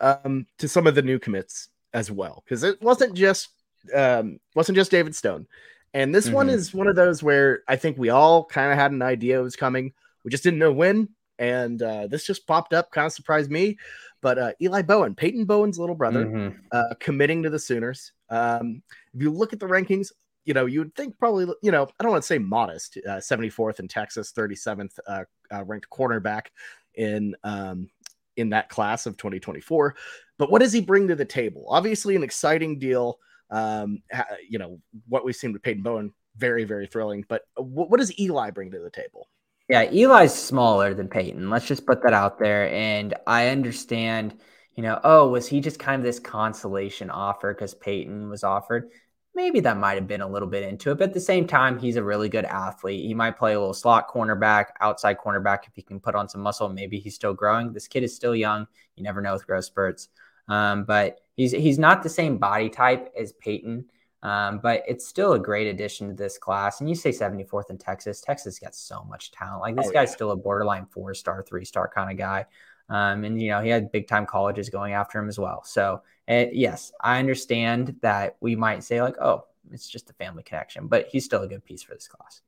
um, 0.00 0.46
to 0.58 0.68
some 0.68 0.86
of 0.86 0.94
the 0.94 1.02
new 1.02 1.18
commits 1.18 1.68
as 1.92 2.10
well, 2.10 2.42
because 2.44 2.62
it 2.62 2.80
wasn't 2.82 3.14
just 3.14 3.48
um, 3.94 4.38
wasn't 4.54 4.76
just 4.76 4.90
David 4.90 5.14
Stone. 5.14 5.46
And 5.94 6.14
this 6.14 6.30
one 6.30 6.46
Mhm. 6.48 6.52
is 6.54 6.72
one 6.74 6.86
of 6.86 6.96
those 6.96 7.22
where 7.22 7.62
I 7.66 7.76
think 7.76 7.98
we 7.98 8.10
all 8.10 8.44
kind 8.44 8.70
of 8.72 8.78
had 8.78 8.92
an 8.92 9.02
idea 9.02 9.40
it 9.40 9.42
was 9.42 9.56
coming. 9.56 9.92
We 10.24 10.30
just 10.30 10.44
didn't 10.44 10.58
know 10.58 10.72
when. 10.72 11.08
And 11.38 11.82
uh, 11.82 12.06
this 12.06 12.26
just 12.26 12.46
popped 12.46 12.74
up, 12.74 12.92
kind 12.92 13.06
of 13.06 13.12
surprised 13.12 13.50
me. 13.50 13.78
But 14.20 14.38
uh, 14.38 14.52
Eli 14.60 14.82
Bowen, 14.82 15.14
Peyton 15.14 15.46
Bowen's 15.46 15.78
little 15.78 15.94
brother, 15.94 16.26
Mhm. 16.26 16.54
uh, 16.72 16.94
committing 17.00 17.42
to 17.42 17.50
the 17.50 17.58
Sooners. 17.58 18.12
Um, 18.28 18.82
if 19.14 19.22
you 19.22 19.30
look 19.30 19.52
at 19.54 19.58
the 19.60 19.66
rankings, 19.66 20.12
you 20.44 20.52
know, 20.54 20.66
you 20.66 20.80
would 20.80 20.94
think 20.94 21.18
probably, 21.18 21.46
you 21.62 21.70
know, 21.70 21.84
I 21.98 22.02
don't 22.02 22.12
want 22.12 22.22
to 22.22 22.26
say 22.26 22.38
modest, 22.38 22.98
uh, 23.08 23.20
74th 23.20 23.80
in 23.80 23.88
Texas, 23.88 24.32
37th 24.32 24.98
uh, 25.06 25.24
uh, 25.50 25.64
ranked 25.64 25.88
cornerback 25.90 26.46
in 26.94 27.34
um, 27.42 27.88
in 28.36 28.50
that 28.50 28.68
class 28.68 29.06
of 29.06 29.16
2024. 29.16 29.96
But 30.38 30.50
what 30.50 30.60
does 30.60 30.72
he 30.72 30.80
bring 30.80 31.08
to 31.08 31.16
the 31.16 31.24
table? 31.24 31.66
Obviously, 31.68 32.16
an 32.16 32.22
exciting 32.22 32.78
deal. 32.78 33.18
Um, 33.50 34.02
you 34.48 34.58
know, 34.58 34.80
what 35.08 35.24
we've 35.24 35.36
seen 35.36 35.52
with 35.52 35.62
Peyton 35.62 35.82
Bowen, 35.82 36.12
very, 36.36 36.64
very 36.64 36.86
thrilling. 36.86 37.24
But 37.28 37.42
what, 37.56 37.90
what 37.90 37.98
does 37.98 38.18
Eli 38.18 38.50
bring 38.50 38.70
to 38.70 38.78
the 38.78 38.90
table? 38.90 39.28
Yeah, 39.68 39.82
Eli's 39.82 40.34
smaller 40.34 40.94
than 40.94 41.08
Peyton. 41.08 41.48
Let's 41.48 41.66
just 41.66 41.86
put 41.86 42.02
that 42.02 42.12
out 42.12 42.38
there. 42.38 42.68
And 42.70 43.14
I 43.26 43.48
understand, 43.48 44.34
you 44.74 44.82
know, 44.82 45.00
oh, 45.04 45.28
was 45.28 45.46
he 45.46 45.60
just 45.60 45.78
kind 45.78 46.00
of 46.00 46.04
this 46.04 46.18
consolation 46.18 47.08
offer 47.10 47.54
because 47.54 47.74
Peyton 47.74 48.28
was 48.28 48.42
offered? 48.42 48.90
Maybe 49.32 49.60
that 49.60 49.76
might 49.76 49.94
have 49.94 50.08
been 50.08 50.22
a 50.22 50.28
little 50.28 50.48
bit 50.48 50.64
into 50.64 50.90
it. 50.90 50.98
But 50.98 51.10
at 51.10 51.14
the 51.14 51.20
same 51.20 51.46
time, 51.46 51.78
he's 51.78 51.94
a 51.94 52.02
really 52.02 52.28
good 52.28 52.44
athlete. 52.46 53.06
He 53.06 53.14
might 53.14 53.38
play 53.38 53.52
a 53.52 53.60
little 53.60 53.72
slot 53.72 54.08
cornerback, 54.08 54.66
outside 54.80 55.18
cornerback 55.18 55.68
if 55.68 55.74
he 55.76 55.82
can 55.82 56.00
put 56.00 56.16
on 56.16 56.28
some 56.28 56.40
muscle. 56.40 56.68
Maybe 56.68 56.98
he's 56.98 57.14
still 57.14 57.34
growing. 57.34 57.72
This 57.72 57.86
kid 57.86 58.02
is 58.02 58.14
still 58.14 58.34
young. 58.34 58.66
You 58.96 59.04
never 59.04 59.20
know 59.20 59.34
with 59.34 59.46
growth 59.46 59.66
spurts. 59.66 60.08
Um, 60.50 60.84
but 60.84 61.20
he's 61.36 61.52
he's 61.52 61.78
not 61.78 62.02
the 62.02 62.08
same 62.10 62.36
body 62.36 62.68
type 62.68 63.10
as 63.18 63.32
Peyton. 63.32 63.86
Um, 64.22 64.58
but 64.58 64.82
it's 64.86 65.06
still 65.06 65.32
a 65.32 65.38
great 65.38 65.66
addition 65.66 66.08
to 66.08 66.14
this 66.14 66.36
class. 66.36 66.80
And 66.80 66.88
you 66.90 66.94
say 66.94 67.08
74th 67.10 67.70
in 67.70 67.78
Texas. 67.78 68.20
Texas 68.20 68.58
got 68.58 68.74
so 68.74 69.02
much 69.04 69.30
talent. 69.30 69.62
Like 69.62 69.76
this 69.76 69.86
Oh, 69.88 69.92
guy's 69.92 70.10
yeah. 70.10 70.14
still 70.14 70.30
a 70.32 70.36
borderline 70.36 70.84
four 70.84 71.14
star, 71.14 71.42
three 71.42 71.64
star 71.64 71.88
kind 71.88 72.10
of 72.10 72.18
guy. 72.18 72.44
Um, 72.90 73.24
and 73.24 73.40
you 73.40 73.48
know, 73.48 73.62
he 73.62 73.70
had 73.70 73.90
big 73.92 74.08
time 74.08 74.26
colleges 74.26 74.68
going 74.68 74.92
after 74.92 75.18
him 75.18 75.28
as 75.28 75.38
well. 75.38 75.64
So 75.64 76.02
uh, 76.28 76.44
yes, 76.52 76.92
I 77.00 77.18
understand 77.18 77.96
that 78.02 78.36
we 78.40 78.56
might 78.56 78.84
say 78.84 79.00
like, 79.00 79.16
oh, 79.22 79.46
it's 79.72 79.88
just 79.88 80.10
a 80.10 80.14
family 80.14 80.42
connection, 80.42 80.86
but 80.86 81.06
he's 81.06 81.24
still 81.24 81.42
a 81.42 81.48
good 81.48 81.64
piece 81.64 81.82
for 81.82 81.94
this 81.94 82.08
class. 82.08 82.42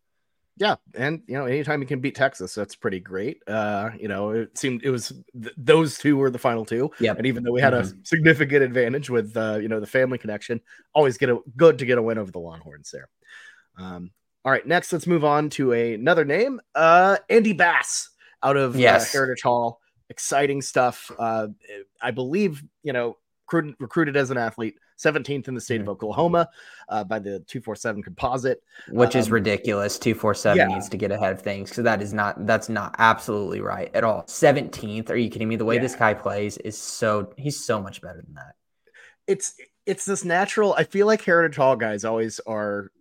Yeah, 0.58 0.76
and 0.94 1.22
you 1.26 1.34
know, 1.34 1.46
anytime 1.46 1.80
you 1.80 1.86
can 1.86 2.00
beat 2.00 2.14
Texas, 2.14 2.54
that's 2.54 2.76
pretty 2.76 3.00
great. 3.00 3.42
Uh, 3.46 3.90
you 3.98 4.06
know, 4.06 4.30
it 4.30 4.56
seemed 4.56 4.82
it 4.84 4.90
was 4.90 5.12
th- 5.40 5.54
those 5.56 5.96
two 5.98 6.16
were 6.16 6.30
the 6.30 6.38
final 6.38 6.64
two. 6.64 6.90
yeah 7.00 7.14
And 7.16 7.26
even 7.26 7.42
though 7.42 7.52
we 7.52 7.60
had 7.60 7.72
a 7.74 7.90
significant 8.02 8.62
advantage 8.62 9.08
with 9.08 9.36
uh, 9.36 9.58
you 9.60 9.68
know, 9.68 9.80
the 9.80 9.86
family 9.86 10.18
connection, 10.18 10.60
always 10.92 11.16
get 11.16 11.30
a 11.30 11.38
good 11.56 11.78
to 11.78 11.86
get 11.86 11.98
a 11.98 12.02
win 12.02 12.18
over 12.18 12.30
the 12.30 12.38
Longhorns 12.38 12.90
there. 12.90 13.08
Um, 13.78 14.10
all 14.44 14.52
right, 14.52 14.66
next 14.66 14.92
let's 14.92 15.06
move 15.06 15.24
on 15.24 15.48
to 15.50 15.72
a, 15.72 15.94
another 15.94 16.24
name. 16.24 16.60
Uh 16.74 17.16
Andy 17.30 17.54
Bass 17.54 18.10
out 18.42 18.56
of 18.56 18.74
uh, 18.74 18.78
Yes. 18.78 19.12
Heritage 19.12 19.42
Hall. 19.42 19.80
Exciting 20.10 20.60
stuff. 20.60 21.10
Uh 21.18 21.48
I 22.00 22.10
believe, 22.10 22.62
you 22.82 22.92
know, 22.92 23.16
recruited, 23.46 23.74
recruited 23.80 24.16
as 24.16 24.30
an 24.30 24.38
athlete, 24.38 24.76
17th 24.98 25.48
in 25.48 25.54
the 25.54 25.60
state 25.60 25.80
of 25.80 25.88
Oklahoma 25.88 26.48
uh, 26.88 27.04
by 27.04 27.18
the 27.18 27.40
247 27.48 28.02
composite. 28.02 28.62
Which 28.90 29.14
is 29.16 29.26
Um, 29.26 29.32
ridiculous. 29.34 29.98
247 29.98 30.56
yeah. 30.58 30.66
needs 30.74 30.88
to 30.88 30.96
get 30.96 31.10
ahead 31.10 31.32
of 31.32 31.42
things 31.42 31.70
because 31.70 31.84
that 31.84 32.00
is 32.02 32.12
not, 32.12 32.46
that's 32.46 32.68
not 32.68 32.94
absolutely 32.98 33.60
right 33.60 33.90
at 33.94 34.04
all. 34.04 34.22
17th. 34.24 35.10
Are 35.10 35.16
you 35.16 35.28
kidding 35.30 35.48
me? 35.48 35.56
The 35.56 35.64
way 35.64 35.78
this 35.78 35.94
guy 35.96 36.14
plays 36.14 36.56
is 36.58 36.78
so, 36.78 37.32
he's 37.36 37.64
so 37.64 37.82
much 37.82 38.00
better 38.00 38.22
than 38.22 38.34
that. 38.34 38.54
it's 39.26 39.54
it's 39.84 40.04
this 40.04 40.24
natural. 40.24 40.74
I 40.74 40.84
feel 40.84 41.08
like 41.08 41.22
Heritage 41.22 41.56
Hall 41.56 41.74
guys 41.74 42.04
always 42.04 42.38
are 42.46 42.92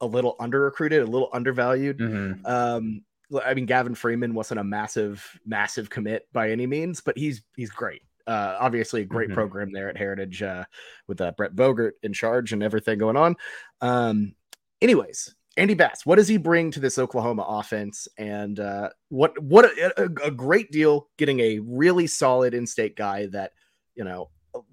a 0.00 0.06
little 0.06 0.36
under 0.38 0.60
recruited, 0.60 1.02
a 1.02 1.06
little 1.06 1.28
undervalued. 1.32 1.98
Mhm. 1.98 2.46
Um, 2.48 3.02
I 3.44 3.54
mean, 3.54 3.66
Gavin 3.66 3.96
Freeman 3.96 4.34
wasn't 4.34 4.60
a 4.60 4.64
massive, 4.64 5.36
massive 5.44 5.90
commit 5.90 6.28
by 6.32 6.50
any 6.50 6.66
means, 6.66 7.00
but 7.00 7.18
he's 7.18 7.42
he's 7.56 7.70
great. 7.70 8.02
Uh, 8.28 8.56
obviously, 8.60 9.00
a 9.00 9.06
great 9.06 9.30
Mhm. 9.30 9.34
program 9.34 9.72
there 9.72 9.88
at 9.88 9.96
Heritage 9.96 10.42
uh, 10.42 10.64
with 11.06 11.18
uh, 11.20 11.32
Brett 11.36 11.56
Bogert 11.56 11.92
in 12.02 12.12
charge 12.12 12.52
and 12.52 12.62
everything 12.62 12.98
going 12.98 13.16
on. 13.16 13.34
Um, 13.80 14.34
anyways, 14.82 15.34
Andy 15.56 15.72
Bass, 15.74 16.04
what 16.04 16.16
does 16.16 16.28
he 16.28 16.36
bring 16.36 16.70
to 16.72 16.80
this 16.80 16.98
Oklahoma 16.98 17.44
offense? 17.48 18.06
And 18.18 18.60
uh, 18.60 18.90
what 19.08 19.36
what 19.42 19.64
a, 19.64 20.02
a, 20.02 20.26
a 20.26 20.30
great 20.30 20.70
deal 20.70 21.08
getting 21.16 21.40
a 21.40 21.58
really 21.60 22.06
solid 22.06 22.52
in-state 22.54 22.96
guy 22.96 23.26
that 23.28 23.52
you 23.94 24.04
know, 24.04 24.28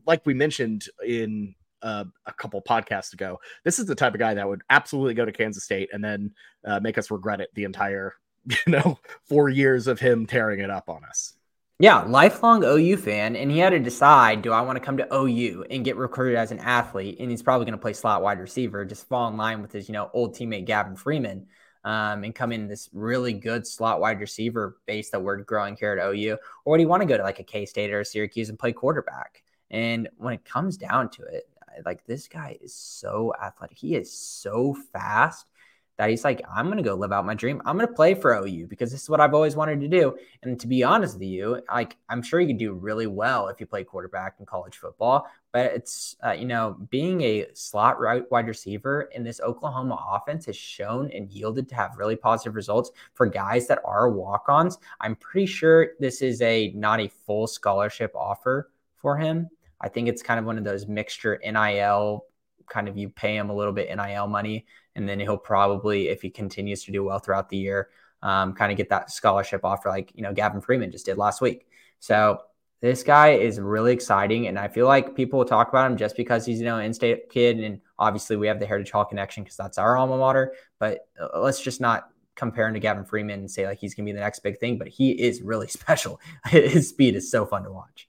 like 0.06 0.26
we 0.26 0.34
mentioned 0.34 0.86
in 1.04 1.56
uh, 1.82 2.04
a 2.26 2.34
couple 2.34 2.62
podcasts 2.62 3.14
ago, 3.14 3.40
this 3.64 3.80
is 3.80 3.86
the 3.86 3.96
type 3.96 4.14
of 4.14 4.20
guy 4.20 4.34
that 4.34 4.48
would 4.48 4.62
absolutely 4.70 5.14
go 5.14 5.24
to 5.26 5.32
Kansas 5.32 5.64
State 5.64 5.90
and 5.94 6.04
then 6.04 6.32
uh, 6.66 6.80
make 6.82 6.98
us 6.98 7.10
regret 7.10 7.40
it 7.42 7.50
the 7.56 7.64
entire 7.64 8.14
you 8.46 8.58
know 8.68 9.00
four 9.24 9.50
years 9.50 9.88
of 9.88 10.00
him 10.00 10.26
tearing 10.26 10.60
it 10.60 10.70
up 10.70 10.90
on 10.90 11.06
us. 11.06 11.34
Yeah, 11.78 12.04
lifelong 12.04 12.64
OU 12.64 12.96
fan, 12.98 13.36
and 13.36 13.52
he 13.52 13.58
had 13.58 13.72
to 13.72 13.80
decide: 13.80 14.42
do 14.42 14.54
I 14.54 14.62
want 14.62 14.78
to 14.78 14.80
come 14.84 14.96
to 14.96 15.14
OU 15.14 15.66
and 15.70 15.84
get 15.84 15.98
recruited 15.98 16.38
as 16.38 16.52
an 16.52 16.60
athlete? 16.60 17.18
And 17.20 17.30
he's 17.30 17.44
probably 17.44 17.66
going 17.66 17.78
to 17.78 17.82
play 17.82 17.92
slot 17.92 18.22
wide 18.22 18.40
receiver, 18.40 18.86
just 18.86 19.10
fall 19.10 19.28
in 19.28 19.36
line 19.36 19.62
with 19.62 19.74
his, 19.74 19.90
you 19.90 19.94
know, 19.94 20.10
old 20.14 20.36
teammate 20.36 20.66
Gavin 20.66 20.96
Freeman, 20.96 21.48
um, 21.84 22.24
and 22.24 22.34
come 22.34 22.54
in 22.54 22.70
this 22.70 22.90
really 22.94 23.34
good 23.34 23.68
slot 23.68 24.00
wide 24.00 24.22
receiver 24.22 24.78
base 24.86 25.10
that 25.10 25.22
we're 25.22 25.36
growing 25.38 25.76
here 25.76 25.98
at 25.98 26.16
OU. 26.16 26.38
Or 26.64 26.78
do 26.78 26.82
you 26.82 26.88
want 26.88 27.02
to 27.02 27.08
go 27.08 27.18
to 27.18 27.24
like 27.24 27.40
a 27.40 27.44
K 27.44 27.66
State 27.66 27.92
or 27.92 28.00
a 28.00 28.06
Syracuse 28.06 28.48
and 28.48 28.58
play 28.58 28.72
quarterback? 28.72 29.44
And 29.70 30.08
when 30.18 30.34
it 30.34 30.46
comes 30.46 30.78
down 30.78 31.10
to 31.10 31.24
it, 31.24 31.50
like 31.86 32.06
this 32.06 32.30
guy 32.30 32.58
is 32.62 32.74
so 32.74 33.34
athletic, 33.42 33.78
he 33.78 33.96
is 33.96 34.18
so 34.18 34.74
fast 34.94 35.46
that 35.98 36.10
he's 36.10 36.24
like, 36.24 36.42
I'm 36.54 36.66
going 36.66 36.78
to 36.78 36.84
go 36.84 36.96
live 36.96 37.12
out 37.12 37.26
my 37.26 37.34
dream. 37.34 37.62
I'm 37.66 37.78
going 37.78 37.88
to 37.88 37.94
play 37.94 38.14
for 38.14 38.34
OU 38.34 38.68
because 38.68 38.92
this 38.92 39.04
is 39.04 39.10
what 39.10 39.22
I've 39.22 39.34
always 39.34 39.56
wanted 39.56 39.80
to 39.82 39.88
do. 39.88 40.18
And 40.44 40.60
to 40.60 40.68
be 40.68 40.84
honest 40.84 41.16
with 41.16 41.24
you, 41.24 41.62
like 41.72 41.98
I'm 42.10 42.22
sure 42.22 42.40
you 42.40 42.48
could 42.48 42.58
do 42.58 42.74
really 42.74 43.08
well 43.08 43.48
if 43.48 43.60
you 43.60 43.66
play 43.66 43.84
quarterback 43.84 44.36
in 44.40 44.46
college 44.46 44.78
football. 44.78 45.28
But 45.52 45.72
it's 45.72 46.18
uh, 46.22 46.34
you 46.34 46.46
know 46.46 46.76
being 46.90 47.22
a 47.22 47.48
slot 47.54 48.00
right 48.00 48.30
wide 48.30 48.48
receiver 48.48 49.04
in 49.14 49.24
this 49.24 49.40
Oklahoma 49.40 49.98
offense 50.12 50.46
has 50.48 50.58
shown 50.58 51.10
and 51.12 51.32
yielded 51.32 51.70
to 51.70 51.76
have 51.76 51.98
really 51.98 52.18
positive 52.18 52.56
results 52.56 52.92
for 53.14 53.26
guys 53.26 53.68
that 53.68 53.80
are 53.86 54.10
walk-ons. 54.10 54.80
I'm 55.00 55.16
pretty 55.16 55.46
sure 55.46 55.92
this 56.00 56.22
is 56.22 56.42
a 56.42 56.74
not 56.76 57.00
a 57.00 57.08
full 57.08 57.48
scholarship 57.48 58.14
offer 58.16 58.70
for 58.98 59.18
him. 59.18 59.50
I 59.80 59.88
think 59.88 60.10
it's 60.10 60.22
kind 60.22 60.40
of 60.40 60.46
one 60.46 60.58
of 60.58 60.64
those 60.64 60.88
mixture 60.88 61.40
NIL 61.44 62.26
kind 62.68 62.88
of 62.88 62.98
you 62.98 63.10
pay 63.10 63.36
him 63.36 63.50
a 63.50 63.56
little 63.56 63.74
bit 63.74 63.96
NIL 63.96 64.28
money, 64.28 64.66
and 64.96 65.08
then 65.08 65.20
he'll 65.20 65.38
probably, 65.38 66.10
if 66.10 66.22
he 66.22 66.30
continues 66.30 66.84
to 66.86 66.92
do 66.92 67.04
well 67.04 67.20
throughout 67.20 67.50
the 67.50 67.58
year, 67.58 67.90
um, 68.22 68.54
kind 68.54 68.72
of 68.72 68.78
get 68.78 68.90
that 68.90 69.12
scholarship 69.12 69.64
offer 69.64 69.90
like 69.90 70.12
you 70.16 70.24
know 70.24 70.34
Gavin 70.34 70.62
Freeman 70.62 70.92
just 70.92 71.06
did 71.06 71.18
last 71.18 71.42
week. 71.42 71.68
So 72.00 72.42
this 72.82 73.04
guy 73.04 73.32
is 73.32 73.60
really 73.60 73.94
exciting, 73.94 74.48
and 74.48 74.60
I 74.60 74.68
feel 74.68 74.88
like 74.88 75.16
people 75.16 75.40
will 75.40 75.46
talk 75.46 75.70
about 75.70 75.90
him 75.90 75.98
just 75.98 76.18
because 76.18 76.46
he's 76.46 76.60
you 76.60 76.66
know 76.66 76.78
an 76.78 76.86
in-state 76.86 77.30
kid, 77.30 77.60
and 77.60 77.82
obviously 77.98 78.36
we 78.36 78.48
have 78.48 78.60
the 78.60 78.66
Heritage 78.66 78.92
Hall 78.92 79.06
connection 79.06 79.44
because 79.44 79.58
that's 79.58 79.78
our 79.78 79.98
alma 79.98 80.18
mater. 80.18 80.54
But 80.80 81.08
uh, 81.20 81.40
let's 81.40 81.62
just 81.62 81.82
not 81.82 82.10
compare 82.36 82.68
him 82.68 82.74
to 82.74 82.80
Gavin 82.80 83.06
Freeman 83.06 83.40
and 83.40 83.50
say 83.50 83.66
like 83.66 83.80
he's 83.80 83.96
gonna 83.96 84.06
be 84.06 84.12
the 84.12 84.20
next 84.20 84.40
big 84.40 84.60
thing, 84.60 84.78
but 84.78 84.88
he 84.88 85.12
is 85.12 85.42
really 85.42 85.68
special. 85.70 86.20
His 86.48 86.90
speed 86.90 87.16
is 87.16 87.30
so 87.30 87.46
fun 87.46 87.64
to 87.64 87.72
watch. 87.72 88.08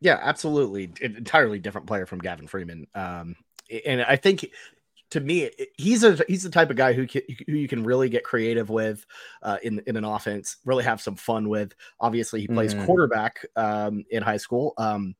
Yeah, 0.00 0.18
absolutely. 0.20 0.92
An 1.00 1.16
entirely 1.16 1.58
different 1.58 1.86
player 1.86 2.04
from 2.06 2.18
Gavin 2.18 2.46
Freeman. 2.46 2.86
Um, 2.94 3.34
and 3.84 4.02
I 4.02 4.16
think 4.16 4.50
to 5.10 5.20
me, 5.20 5.50
he's 5.76 6.02
a 6.02 6.18
he's 6.26 6.42
the 6.42 6.50
type 6.50 6.70
of 6.70 6.76
guy 6.76 6.92
who 6.92 7.06
can, 7.06 7.22
who 7.46 7.54
you 7.54 7.68
can 7.68 7.84
really 7.84 8.08
get 8.08 8.24
creative 8.24 8.70
with 8.70 9.06
uh, 9.42 9.58
in 9.62 9.80
in 9.86 9.96
an 9.96 10.04
offense, 10.04 10.56
really 10.64 10.84
have 10.84 11.00
some 11.00 11.14
fun 11.14 11.48
with. 11.48 11.74
Obviously, 12.00 12.40
he 12.40 12.48
plays 12.48 12.74
mm-hmm. 12.74 12.86
quarterback 12.86 13.44
um, 13.54 14.04
in 14.10 14.22
high 14.22 14.36
school. 14.36 14.74
Um, 14.78 15.14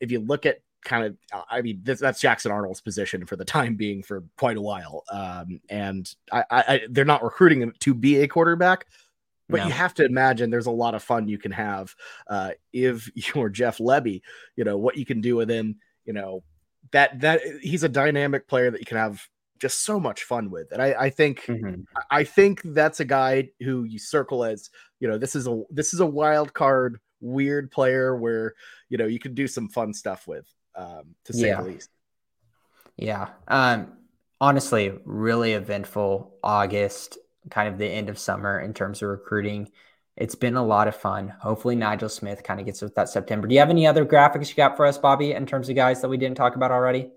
if 0.00 0.10
you 0.10 0.20
look 0.20 0.46
at 0.46 0.60
kind 0.84 1.04
of, 1.04 1.44
I 1.50 1.60
mean, 1.60 1.80
this, 1.82 2.00
that's 2.00 2.20
Jackson 2.20 2.52
Arnold's 2.52 2.80
position 2.80 3.26
for 3.26 3.36
the 3.36 3.44
time 3.44 3.74
being 3.74 4.02
for 4.02 4.22
quite 4.38 4.56
a 4.56 4.62
while, 4.62 5.04
um, 5.10 5.60
and 5.68 6.12
I, 6.32 6.44
I, 6.50 6.80
they're 6.88 7.04
not 7.04 7.22
recruiting 7.22 7.60
him 7.60 7.74
to 7.80 7.94
be 7.94 8.22
a 8.22 8.28
quarterback. 8.28 8.86
But 9.50 9.58
no. 9.58 9.66
you 9.66 9.72
have 9.72 9.94
to 9.94 10.04
imagine 10.04 10.50
there's 10.50 10.66
a 10.66 10.70
lot 10.70 10.94
of 10.94 11.02
fun 11.02 11.26
you 11.26 11.38
can 11.38 11.52
have 11.52 11.94
uh, 12.26 12.50
if 12.72 13.10
you're 13.34 13.48
Jeff 13.50 13.78
Lebby. 13.78 14.22
You 14.56 14.64
know 14.64 14.78
what 14.78 14.96
you 14.96 15.04
can 15.04 15.20
do 15.20 15.36
with 15.36 15.50
him. 15.50 15.76
You 16.06 16.14
know 16.14 16.42
that 16.92 17.20
that 17.20 17.40
he's 17.60 17.84
a 17.84 17.88
dynamic 17.88 18.48
player 18.48 18.70
that 18.70 18.80
you 18.80 18.86
can 18.86 18.96
have 18.96 19.26
just 19.58 19.84
so 19.84 19.98
much 19.98 20.24
fun 20.24 20.50
with. 20.50 20.72
And 20.72 20.80
I, 20.80 20.94
I 20.98 21.10
think 21.10 21.42
mm-hmm. 21.42 21.82
I 22.10 22.24
think 22.24 22.62
that's 22.64 23.00
a 23.00 23.04
guy 23.04 23.50
who 23.60 23.84
you 23.84 23.98
circle 23.98 24.44
as, 24.44 24.70
you 25.00 25.08
know, 25.08 25.18
this 25.18 25.34
is 25.34 25.46
a 25.46 25.62
this 25.70 25.94
is 25.94 26.00
a 26.00 26.06
wild 26.06 26.54
card, 26.54 27.00
weird 27.20 27.70
player 27.70 28.16
where, 28.16 28.54
you 28.88 28.98
know, 28.98 29.06
you 29.06 29.18
can 29.18 29.34
do 29.34 29.48
some 29.48 29.68
fun 29.68 29.92
stuff 29.92 30.26
with, 30.26 30.46
um, 30.74 31.14
to 31.24 31.32
say 31.32 31.48
yeah. 31.48 31.60
the 31.60 31.68
least. 31.68 31.90
Yeah. 32.96 33.30
Um 33.46 33.92
honestly, 34.40 34.92
really 35.04 35.54
eventful 35.54 36.34
August, 36.42 37.18
kind 37.50 37.68
of 37.68 37.78
the 37.78 37.88
end 37.88 38.08
of 38.08 38.18
summer 38.18 38.60
in 38.60 38.74
terms 38.74 39.02
of 39.02 39.08
recruiting. 39.08 39.70
It's 40.18 40.34
been 40.34 40.56
a 40.56 40.64
lot 40.64 40.88
of 40.88 40.96
fun. 40.96 41.32
Hopefully, 41.40 41.76
Nigel 41.76 42.08
Smith 42.08 42.42
kind 42.42 42.58
of 42.58 42.66
gets 42.66 42.82
with 42.82 42.94
that 42.96 43.08
September. 43.08 43.46
Do 43.46 43.54
you 43.54 43.60
have 43.60 43.70
any 43.70 43.86
other 43.86 44.04
graphics 44.04 44.48
you 44.48 44.56
got 44.56 44.76
for 44.76 44.84
us, 44.84 44.98
Bobby, 44.98 45.30
in 45.30 45.46
terms 45.46 45.68
of 45.68 45.76
guys 45.76 46.00
that 46.00 46.08
we 46.08 46.16
didn't 46.16 46.36
talk 46.36 46.56
about 46.56 46.72
already? 46.72 47.10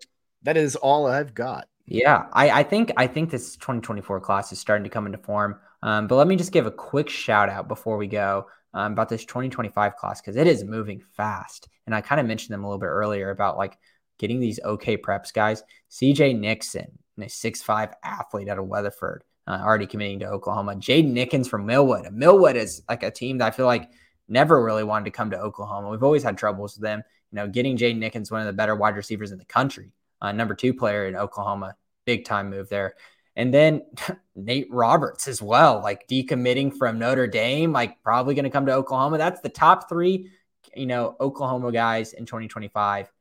That 0.44 0.56
is 0.56 0.76
all 0.76 1.08
I've 1.08 1.34
got. 1.34 1.68
Yeah, 1.88 2.28
I, 2.32 2.52
I 2.52 2.64
think 2.64 2.92
I 2.98 3.08
think 3.08 3.32
this 3.32 3.56
2024 3.56 4.22
class 4.22 4.52
is 4.52 4.60
starting 4.60 4.84
to 4.84 4.90
come 4.92 5.08
into 5.08 5.18
form. 5.18 5.60
Um, 5.82 6.06
but 6.06 6.16
let 6.16 6.28
me 6.28 6.36
just 6.36 6.52
give 6.52 6.68
a 6.68 6.72
quick 6.72 7.10
shout 7.10 7.50
out 7.50 7.68
before 7.68 7.98
we 7.98 8.06
go 8.06 8.46
um, 8.76 8.94
about 8.94 9.10
this 9.10 9.26
2025 9.26 9.96
class 9.96 10.22
because 10.22 10.36
it 10.36 10.46
is 10.46 10.64
moving 10.64 11.02
fast. 11.18 11.68
And 11.88 11.96
I 11.96 12.02
kind 12.02 12.22
of 12.22 12.28
mentioned 12.28 12.54
them 12.54 12.64
a 12.64 12.68
little 12.68 12.80
bit 12.80 12.86
earlier 12.86 13.32
about 13.32 13.58
like 13.58 13.80
getting 14.20 14.40
these 14.40 14.60
OK 14.64 14.98
Preps 14.98 15.34
guys. 15.34 15.64
CJ 15.90 16.40
Nixon, 16.40 17.00
a 17.20 17.28
six-five 17.28 17.96
athlete 18.04 18.48
out 18.48 18.60
of 18.60 18.68
Weatherford 18.68 19.24
uh, 19.52 19.62
already 19.62 19.86
committing 19.86 20.20
to 20.20 20.28
Oklahoma. 20.28 20.76
Jaden 20.76 21.12
Nickens 21.12 21.50
from 21.50 21.66
Millwood. 21.66 22.10
Millwood 22.14 22.56
is 22.56 22.84
like 22.88 23.04
a 23.04 23.12
team 23.12 23.40
that 23.40 23.48
I 23.48 23.52
feel 23.52 23.66
like 23.66 23.90
never 24.30 24.64
really 24.64 24.86
wanted 24.86 25.06
to 25.06 25.12
come 25.12 25.30
to 25.32 25.40
Oklahoma. 25.40 25.90
We've 25.90 26.04
always 26.04 26.24
had 26.24 26.38
troubles 26.38 26.78
with 26.78 26.84
them. 26.84 27.04
You 27.32 27.36
know, 27.36 27.48
getting 27.50 27.76
Jaden 27.76 27.98
Nickens, 27.98 28.32
one 28.32 28.40
of 28.40 28.48
the 28.48 28.54
better 28.54 28.76
wide 28.76 28.96
receivers 28.96 29.32
in 29.32 29.38
the 29.38 29.46
country, 29.46 29.92
uh, 30.22 30.32
number 30.32 30.56
two 30.56 30.74
player 30.74 31.06
in 31.06 31.18
Oklahoma, 31.18 31.76
big 32.06 32.24
time 32.24 32.50
move 32.50 32.70
there. 32.70 32.96
And 33.36 33.54
then 33.54 33.82
Nate 34.36 34.68
Roberts 34.72 35.28
as 35.28 35.42
well, 35.42 35.82
like 35.82 36.08
decommitting 36.08 36.74
from 36.74 36.98
Notre 36.98 37.28
Dame, 37.28 37.74
like 37.74 38.02
probably 38.04 38.36
going 38.36 38.46
to 38.46 38.50
come 38.50 38.68
to 38.68 38.74
Oklahoma. 38.74 39.18
That's 39.18 39.42
the 39.42 39.50
top 39.50 39.90
three, 39.90 40.32
you 40.74 40.86
know, 40.86 41.18
Oklahoma 41.20 41.74
guys 41.74 42.14
in 42.14 42.26
2025. 42.26 43.12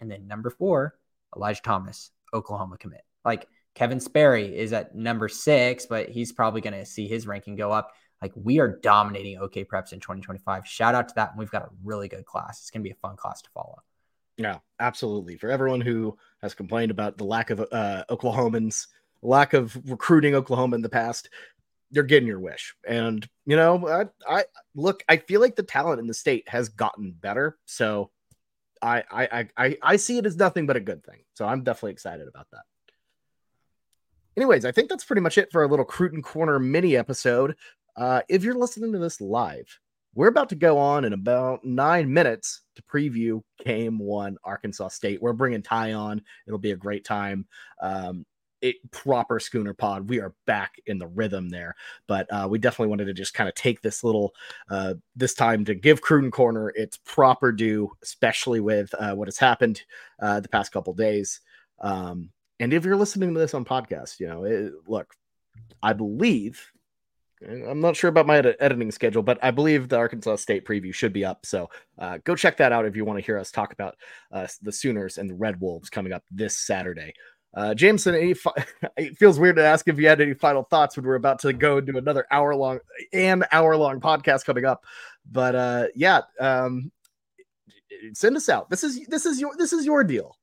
And 0.00 0.08
then 0.08 0.28
number 0.28 0.50
four, 0.50 0.94
Elijah 1.34 1.62
Thomas, 1.62 2.12
Oklahoma 2.32 2.76
commit. 2.78 3.02
Like 3.24 3.48
Kevin 3.74 4.00
Sperry 4.00 4.56
is 4.56 4.72
at 4.72 4.94
number 4.94 5.28
six, 5.28 5.86
but 5.86 6.08
he's 6.08 6.32
probably 6.32 6.60
going 6.60 6.74
to 6.74 6.86
see 6.86 7.08
his 7.08 7.26
ranking 7.26 7.56
go 7.56 7.72
up. 7.72 7.92
Like 8.22 8.32
we 8.36 8.60
are 8.60 8.78
dominating 8.82 9.38
OK 9.38 9.64
Preps 9.64 9.92
in 9.92 10.00
2025. 10.00 10.66
Shout 10.66 10.94
out 10.94 11.08
to 11.08 11.14
that. 11.16 11.30
And 11.30 11.38
we've 11.38 11.50
got 11.50 11.62
a 11.62 11.70
really 11.82 12.08
good 12.08 12.24
class. 12.24 12.60
It's 12.60 12.70
going 12.70 12.82
to 12.82 12.88
be 12.88 12.92
a 12.92 12.96
fun 12.96 13.16
class 13.16 13.42
to 13.42 13.50
follow. 13.50 13.82
Yeah, 14.36 14.58
absolutely. 14.80 15.36
For 15.36 15.50
everyone 15.50 15.80
who 15.80 16.16
has 16.42 16.54
complained 16.54 16.90
about 16.90 17.18
the 17.18 17.24
lack 17.24 17.50
of 17.50 17.60
uh, 17.60 18.04
Oklahomans, 18.08 18.86
lack 19.22 19.54
of 19.54 19.76
recruiting 19.90 20.34
Oklahoma 20.34 20.76
in 20.76 20.82
the 20.82 20.88
past, 20.88 21.28
you're 21.90 22.04
getting 22.04 22.26
your 22.28 22.40
wish. 22.40 22.74
And 22.86 23.28
you 23.46 23.56
know, 23.56 23.86
I, 23.88 24.06
I 24.28 24.44
look, 24.74 25.04
I 25.08 25.18
feel 25.18 25.40
like 25.40 25.56
the 25.56 25.62
talent 25.62 26.00
in 26.00 26.06
the 26.06 26.14
state 26.14 26.48
has 26.48 26.68
gotten 26.68 27.12
better. 27.12 27.58
So 27.66 28.10
I, 28.82 29.04
I, 29.10 29.48
I, 29.56 29.76
I 29.82 29.96
see 29.96 30.18
it 30.18 30.26
as 30.26 30.36
nothing 30.36 30.66
but 30.66 30.76
a 30.76 30.80
good 30.80 31.04
thing. 31.04 31.20
So 31.34 31.46
I'm 31.46 31.62
definitely 31.62 31.92
excited 31.92 32.26
about 32.28 32.48
that. 32.52 32.62
Anyways, 34.36 34.64
I 34.64 34.72
think 34.72 34.88
that's 34.88 35.04
pretty 35.04 35.22
much 35.22 35.38
it 35.38 35.52
for 35.52 35.62
a 35.62 35.68
little 35.68 35.84
Crutin' 35.84 36.22
Corner 36.22 36.58
mini 36.58 36.96
episode. 36.96 37.54
Uh, 37.96 38.22
if 38.28 38.42
you're 38.42 38.54
listening 38.54 38.92
to 38.92 38.98
this 38.98 39.20
live, 39.20 39.78
we're 40.14 40.28
about 40.28 40.48
to 40.50 40.56
go 40.56 40.78
on 40.78 41.04
in 41.04 41.12
about 41.12 41.64
nine 41.64 42.12
minutes 42.12 42.62
to 42.76 42.82
preview 42.82 43.42
game 43.64 43.98
one, 43.98 44.36
Arkansas 44.44 44.88
State. 44.88 45.22
We're 45.22 45.32
bringing 45.32 45.62
Ty 45.62 45.92
on. 45.92 46.22
It'll 46.46 46.58
be 46.58 46.72
a 46.72 46.76
great 46.76 47.04
time. 47.04 47.46
Um, 47.80 48.24
it 48.60 48.76
proper 48.90 49.38
schooner 49.38 49.74
pod. 49.74 50.08
We 50.08 50.20
are 50.20 50.34
back 50.46 50.76
in 50.86 50.98
the 50.98 51.06
rhythm 51.06 51.50
there, 51.50 51.74
but 52.06 52.26
uh, 52.32 52.48
we 52.48 52.58
definitely 52.58 52.88
wanted 52.88 53.04
to 53.06 53.12
just 53.12 53.34
kind 53.34 53.48
of 53.48 53.54
take 53.54 53.82
this 53.82 54.02
little 54.02 54.32
uh, 54.70 54.94
this 55.14 55.34
time 55.34 55.64
to 55.66 55.74
give 55.74 56.00
Crutin' 56.00 56.30
Corner 56.30 56.70
its 56.74 56.96
proper 57.04 57.52
due, 57.52 57.90
especially 58.02 58.60
with 58.60 58.92
uh, 58.98 59.14
what 59.14 59.28
has 59.28 59.36
happened 59.36 59.82
uh, 60.20 60.40
the 60.40 60.48
past 60.48 60.72
couple 60.72 60.94
days. 60.94 61.40
Um, 61.80 62.30
and 62.60 62.72
if 62.72 62.84
you're 62.84 62.96
listening 62.96 63.34
to 63.34 63.40
this 63.40 63.54
on 63.54 63.64
podcast, 63.64 64.20
you 64.20 64.28
know, 64.28 64.44
it, 64.44 64.72
look, 64.86 65.14
I 65.82 65.92
believe 65.92 66.70
I'm 67.46 67.80
not 67.80 67.96
sure 67.96 68.08
about 68.08 68.26
my 68.26 68.38
ed- 68.38 68.56
editing 68.60 68.90
schedule, 68.90 69.22
but 69.22 69.38
I 69.42 69.50
believe 69.50 69.88
the 69.88 69.96
Arkansas 69.96 70.36
State 70.36 70.64
preview 70.64 70.94
should 70.94 71.12
be 71.12 71.24
up. 71.24 71.44
So 71.44 71.68
uh, 71.98 72.18
go 72.24 72.36
check 72.36 72.56
that 72.58 72.72
out 72.72 72.86
if 72.86 72.96
you 72.96 73.04
want 73.04 73.18
to 73.18 73.24
hear 73.24 73.38
us 73.38 73.50
talk 73.50 73.72
about 73.72 73.96
uh, 74.32 74.46
the 74.62 74.72
Sooners 74.72 75.18
and 75.18 75.28
the 75.28 75.34
Red 75.34 75.60
Wolves 75.60 75.90
coming 75.90 76.12
up 76.12 76.24
this 76.30 76.56
Saturday. 76.56 77.12
Uh, 77.54 77.74
Jamison, 77.74 78.34
fi- 78.34 78.64
it 78.96 79.16
feels 79.16 79.38
weird 79.38 79.56
to 79.56 79.64
ask 79.64 79.86
if 79.88 79.98
you 79.98 80.08
had 80.08 80.20
any 80.20 80.34
final 80.34 80.64
thoughts 80.64 80.96
when 80.96 81.04
we're 81.04 81.14
about 81.14 81.40
to 81.40 81.52
go 81.52 81.78
into 81.78 81.96
another 81.98 82.26
hour 82.30 82.54
long 82.54 82.80
and 83.12 83.44
hour 83.52 83.76
long 83.76 84.00
podcast 84.00 84.44
coming 84.44 84.64
up. 84.64 84.84
But 85.30 85.54
uh, 85.54 85.86
yeah, 85.94 86.22
um, 86.40 86.90
send 88.12 88.36
us 88.36 88.48
out. 88.48 88.70
This 88.70 88.82
is 88.82 89.06
this 89.06 89.24
is 89.24 89.40
your 89.40 89.52
this 89.56 89.72
is 89.72 89.86
your 89.86 90.02
deal. 90.02 90.36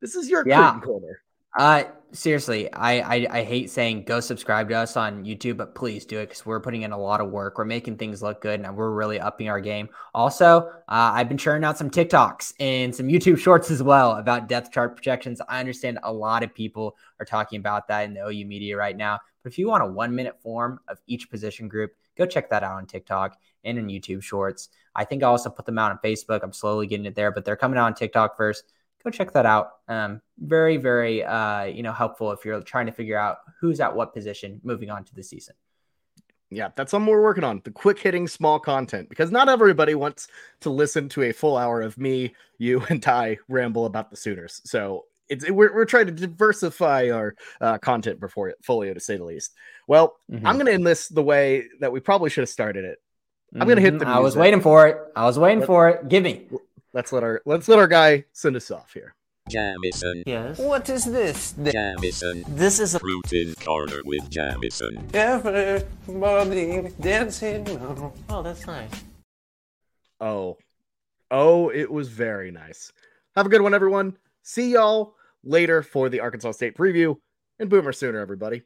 This 0.00 0.14
is 0.14 0.28
your 0.28 0.46
yeah. 0.46 0.78
corner. 0.80 1.22
Uh, 1.58 1.82
seriously, 2.12 2.72
I, 2.72 3.00
I, 3.00 3.26
I 3.38 3.42
hate 3.42 3.68
saying 3.68 4.04
go 4.04 4.20
subscribe 4.20 4.68
to 4.68 4.76
us 4.76 4.96
on 4.96 5.24
YouTube, 5.24 5.56
but 5.56 5.74
please 5.74 6.04
do 6.04 6.20
it 6.20 6.26
because 6.26 6.46
we're 6.46 6.60
putting 6.60 6.82
in 6.82 6.92
a 6.92 6.98
lot 6.98 7.20
of 7.20 7.32
work. 7.32 7.58
We're 7.58 7.64
making 7.64 7.96
things 7.96 8.22
look 8.22 8.40
good, 8.40 8.60
and 8.60 8.76
we're 8.76 8.92
really 8.92 9.18
upping 9.18 9.48
our 9.48 9.60
game. 9.60 9.88
Also, 10.14 10.68
uh, 10.68 11.10
I've 11.14 11.28
been 11.28 11.36
churning 11.36 11.64
out 11.64 11.76
some 11.76 11.90
TikToks 11.90 12.52
and 12.60 12.94
some 12.94 13.08
YouTube 13.08 13.38
Shorts 13.38 13.72
as 13.72 13.82
well 13.82 14.12
about 14.12 14.48
depth 14.48 14.70
chart 14.70 14.94
projections. 14.94 15.40
I 15.48 15.58
understand 15.58 15.98
a 16.04 16.12
lot 16.12 16.44
of 16.44 16.54
people 16.54 16.96
are 17.18 17.26
talking 17.26 17.58
about 17.58 17.88
that 17.88 18.04
in 18.04 18.14
the 18.14 18.24
OU 18.24 18.46
media 18.46 18.76
right 18.76 18.96
now. 18.96 19.18
But 19.42 19.50
if 19.50 19.58
you 19.58 19.66
want 19.66 19.82
a 19.82 19.86
one 19.86 20.14
minute 20.14 20.40
form 20.40 20.78
of 20.86 20.98
each 21.08 21.28
position 21.28 21.66
group, 21.66 21.90
go 22.16 22.24
check 22.24 22.50
that 22.50 22.62
out 22.62 22.76
on 22.76 22.86
TikTok 22.86 23.36
and 23.64 23.78
in 23.78 23.88
YouTube 23.88 24.22
Shorts. 24.22 24.68
I 24.94 25.04
think 25.04 25.24
I 25.24 25.26
also 25.26 25.50
put 25.50 25.66
them 25.66 25.78
out 25.78 25.90
on 25.90 25.98
Facebook. 26.04 26.44
I'm 26.44 26.52
slowly 26.52 26.86
getting 26.86 27.06
it 27.06 27.16
there, 27.16 27.32
but 27.32 27.44
they're 27.44 27.56
coming 27.56 27.78
out 27.78 27.86
on 27.86 27.94
TikTok 27.94 28.36
first 28.36 28.62
go 29.04 29.10
check 29.10 29.32
that 29.32 29.46
out. 29.46 29.70
Um, 29.88 30.20
very, 30.38 30.76
very, 30.76 31.24
uh, 31.24 31.64
you 31.64 31.82
know, 31.82 31.92
helpful 31.92 32.32
if 32.32 32.44
you're 32.44 32.60
trying 32.62 32.86
to 32.86 32.92
figure 32.92 33.18
out 33.18 33.38
who's 33.60 33.80
at 33.80 33.94
what 33.94 34.14
position 34.14 34.60
moving 34.62 34.90
on 34.90 35.04
to 35.04 35.14
the 35.14 35.22
season. 35.22 35.54
Yeah, 36.50 36.70
that's 36.76 36.90
something 36.90 37.10
we're 37.10 37.22
working 37.22 37.44
on. 37.44 37.60
The 37.64 37.70
quick 37.70 37.98
hitting 37.98 38.26
small 38.26 38.58
content 38.58 39.08
because 39.08 39.30
not 39.30 39.48
everybody 39.48 39.94
wants 39.94 40.28
to 40.60 40.70
listen 40.70 41.08
to 41.10 41.24
a 41.24 41.32
full 41.32 41.56
hour 41.56 41.82
of 41.82 41.98
me, 41.98 42.34
you, 42.58 42.82
and 42.88 43.02
Ty 43.02 43.38
ramble 43.48 43.86
about 43.86 44.10
the 44.10 44.16
Sooners. 44.16 44.60
So 44.64 45.04
it's 45.28 45.44
it, 45.44 45.54
we're, 45.54 45.74
we're 45.74 45.84
trying 45.84 46.06
to 46.06 46.12
diversify 46.12 47.10
our 47.10 47.34
uh, 47.60 47.78
content 47.78 48.20
portfolio 48.20 48.94
to 48.94 49.00
say 49.00 49.18
the 49.18 49.24
least. 49.24 49.52
Well, 49.86 50.16
mm-hmm. 50.30 50.46
I'm 50.46 50.56
going 50.56 50.66
to 50.66 50.72
end 50.72 50.86
this 50.86 51.08
the 51.08 51.22
way 51.22 51.64
that 51.80 51.92
we 51.92 52.00
probably 52.00 52.30
should 52.30 52.42
have 52.42 52.48
started 52.48 52.84
it. 52.84 52.98
I'm 53.54 53.66
going 53.66 53.76
to 53.76 53.82
hit 53.82 53.98
the. 53.98 54.04
Mm-hmm. 54.04 54.14
I 54.14 54.18
was 54.18 54.36
waiting 54.36 54.60
for 54.60 54.86
it. 54.88 54.98
I 55.16 55.24
was 55.24 55.38
waiting 55.38 55.64
for 55.64 55.88
it. 55.88 56.08
Give 56.08 56.22
me. 56.22 56.48
Let's 56.98 57.12
let 57.12 57.22
our 57.22 57.40
let's 57.44 57.68
let 57.68 57.78
our 57.78 57.86
guy 57.86 58.24
send 58.32 58.56
us 58.56 58.72
off 58.72 58.92
here. 58.92 59.14
Jamison. 59.48 60.24
Yes. 60.26 60.58
What 60.58 60.88
is 60.88 61.04
this? 61.04 61.54
Jamison. 61.70 62.44
This 62.48 62.80
is 62.80 62.96
a 62.96 62.98
Crutin' 62.98 63.54
corner 63.64 64.00
with 64.04 64.28
Jamison. 64.28 65.08
Everybody 65.14 66.88
dancing 67.00 67.62
now. 67.62 68.12
Oh, 68.28 68.42
that's 68.42 68.66
nice. 68.66 68.90
Oh. 70.20 70.58
Oh, 71.30 71.68
it 71.68 71.88
was 71.88 72.08
very 72.08 72.50
nice. 72.50 72.92
Have 73.36 73.46
a 73.46 73.48
good 73.48 73.62
one, 73.62 73.74
everyone. 73.74 74.16
See 74.42 74.72
y'all 74.72 75.14
later 75.44 75.84
for 75.84 76.08
the 76.08 76.18
Arkansas 76.18 76.50
State 76.50 76.76
preview 76.76 77.14
and 77.60 77.70
Boomer 77.70 77.92
Sooner, 77.92 78.18
everybody. 78.18 78.62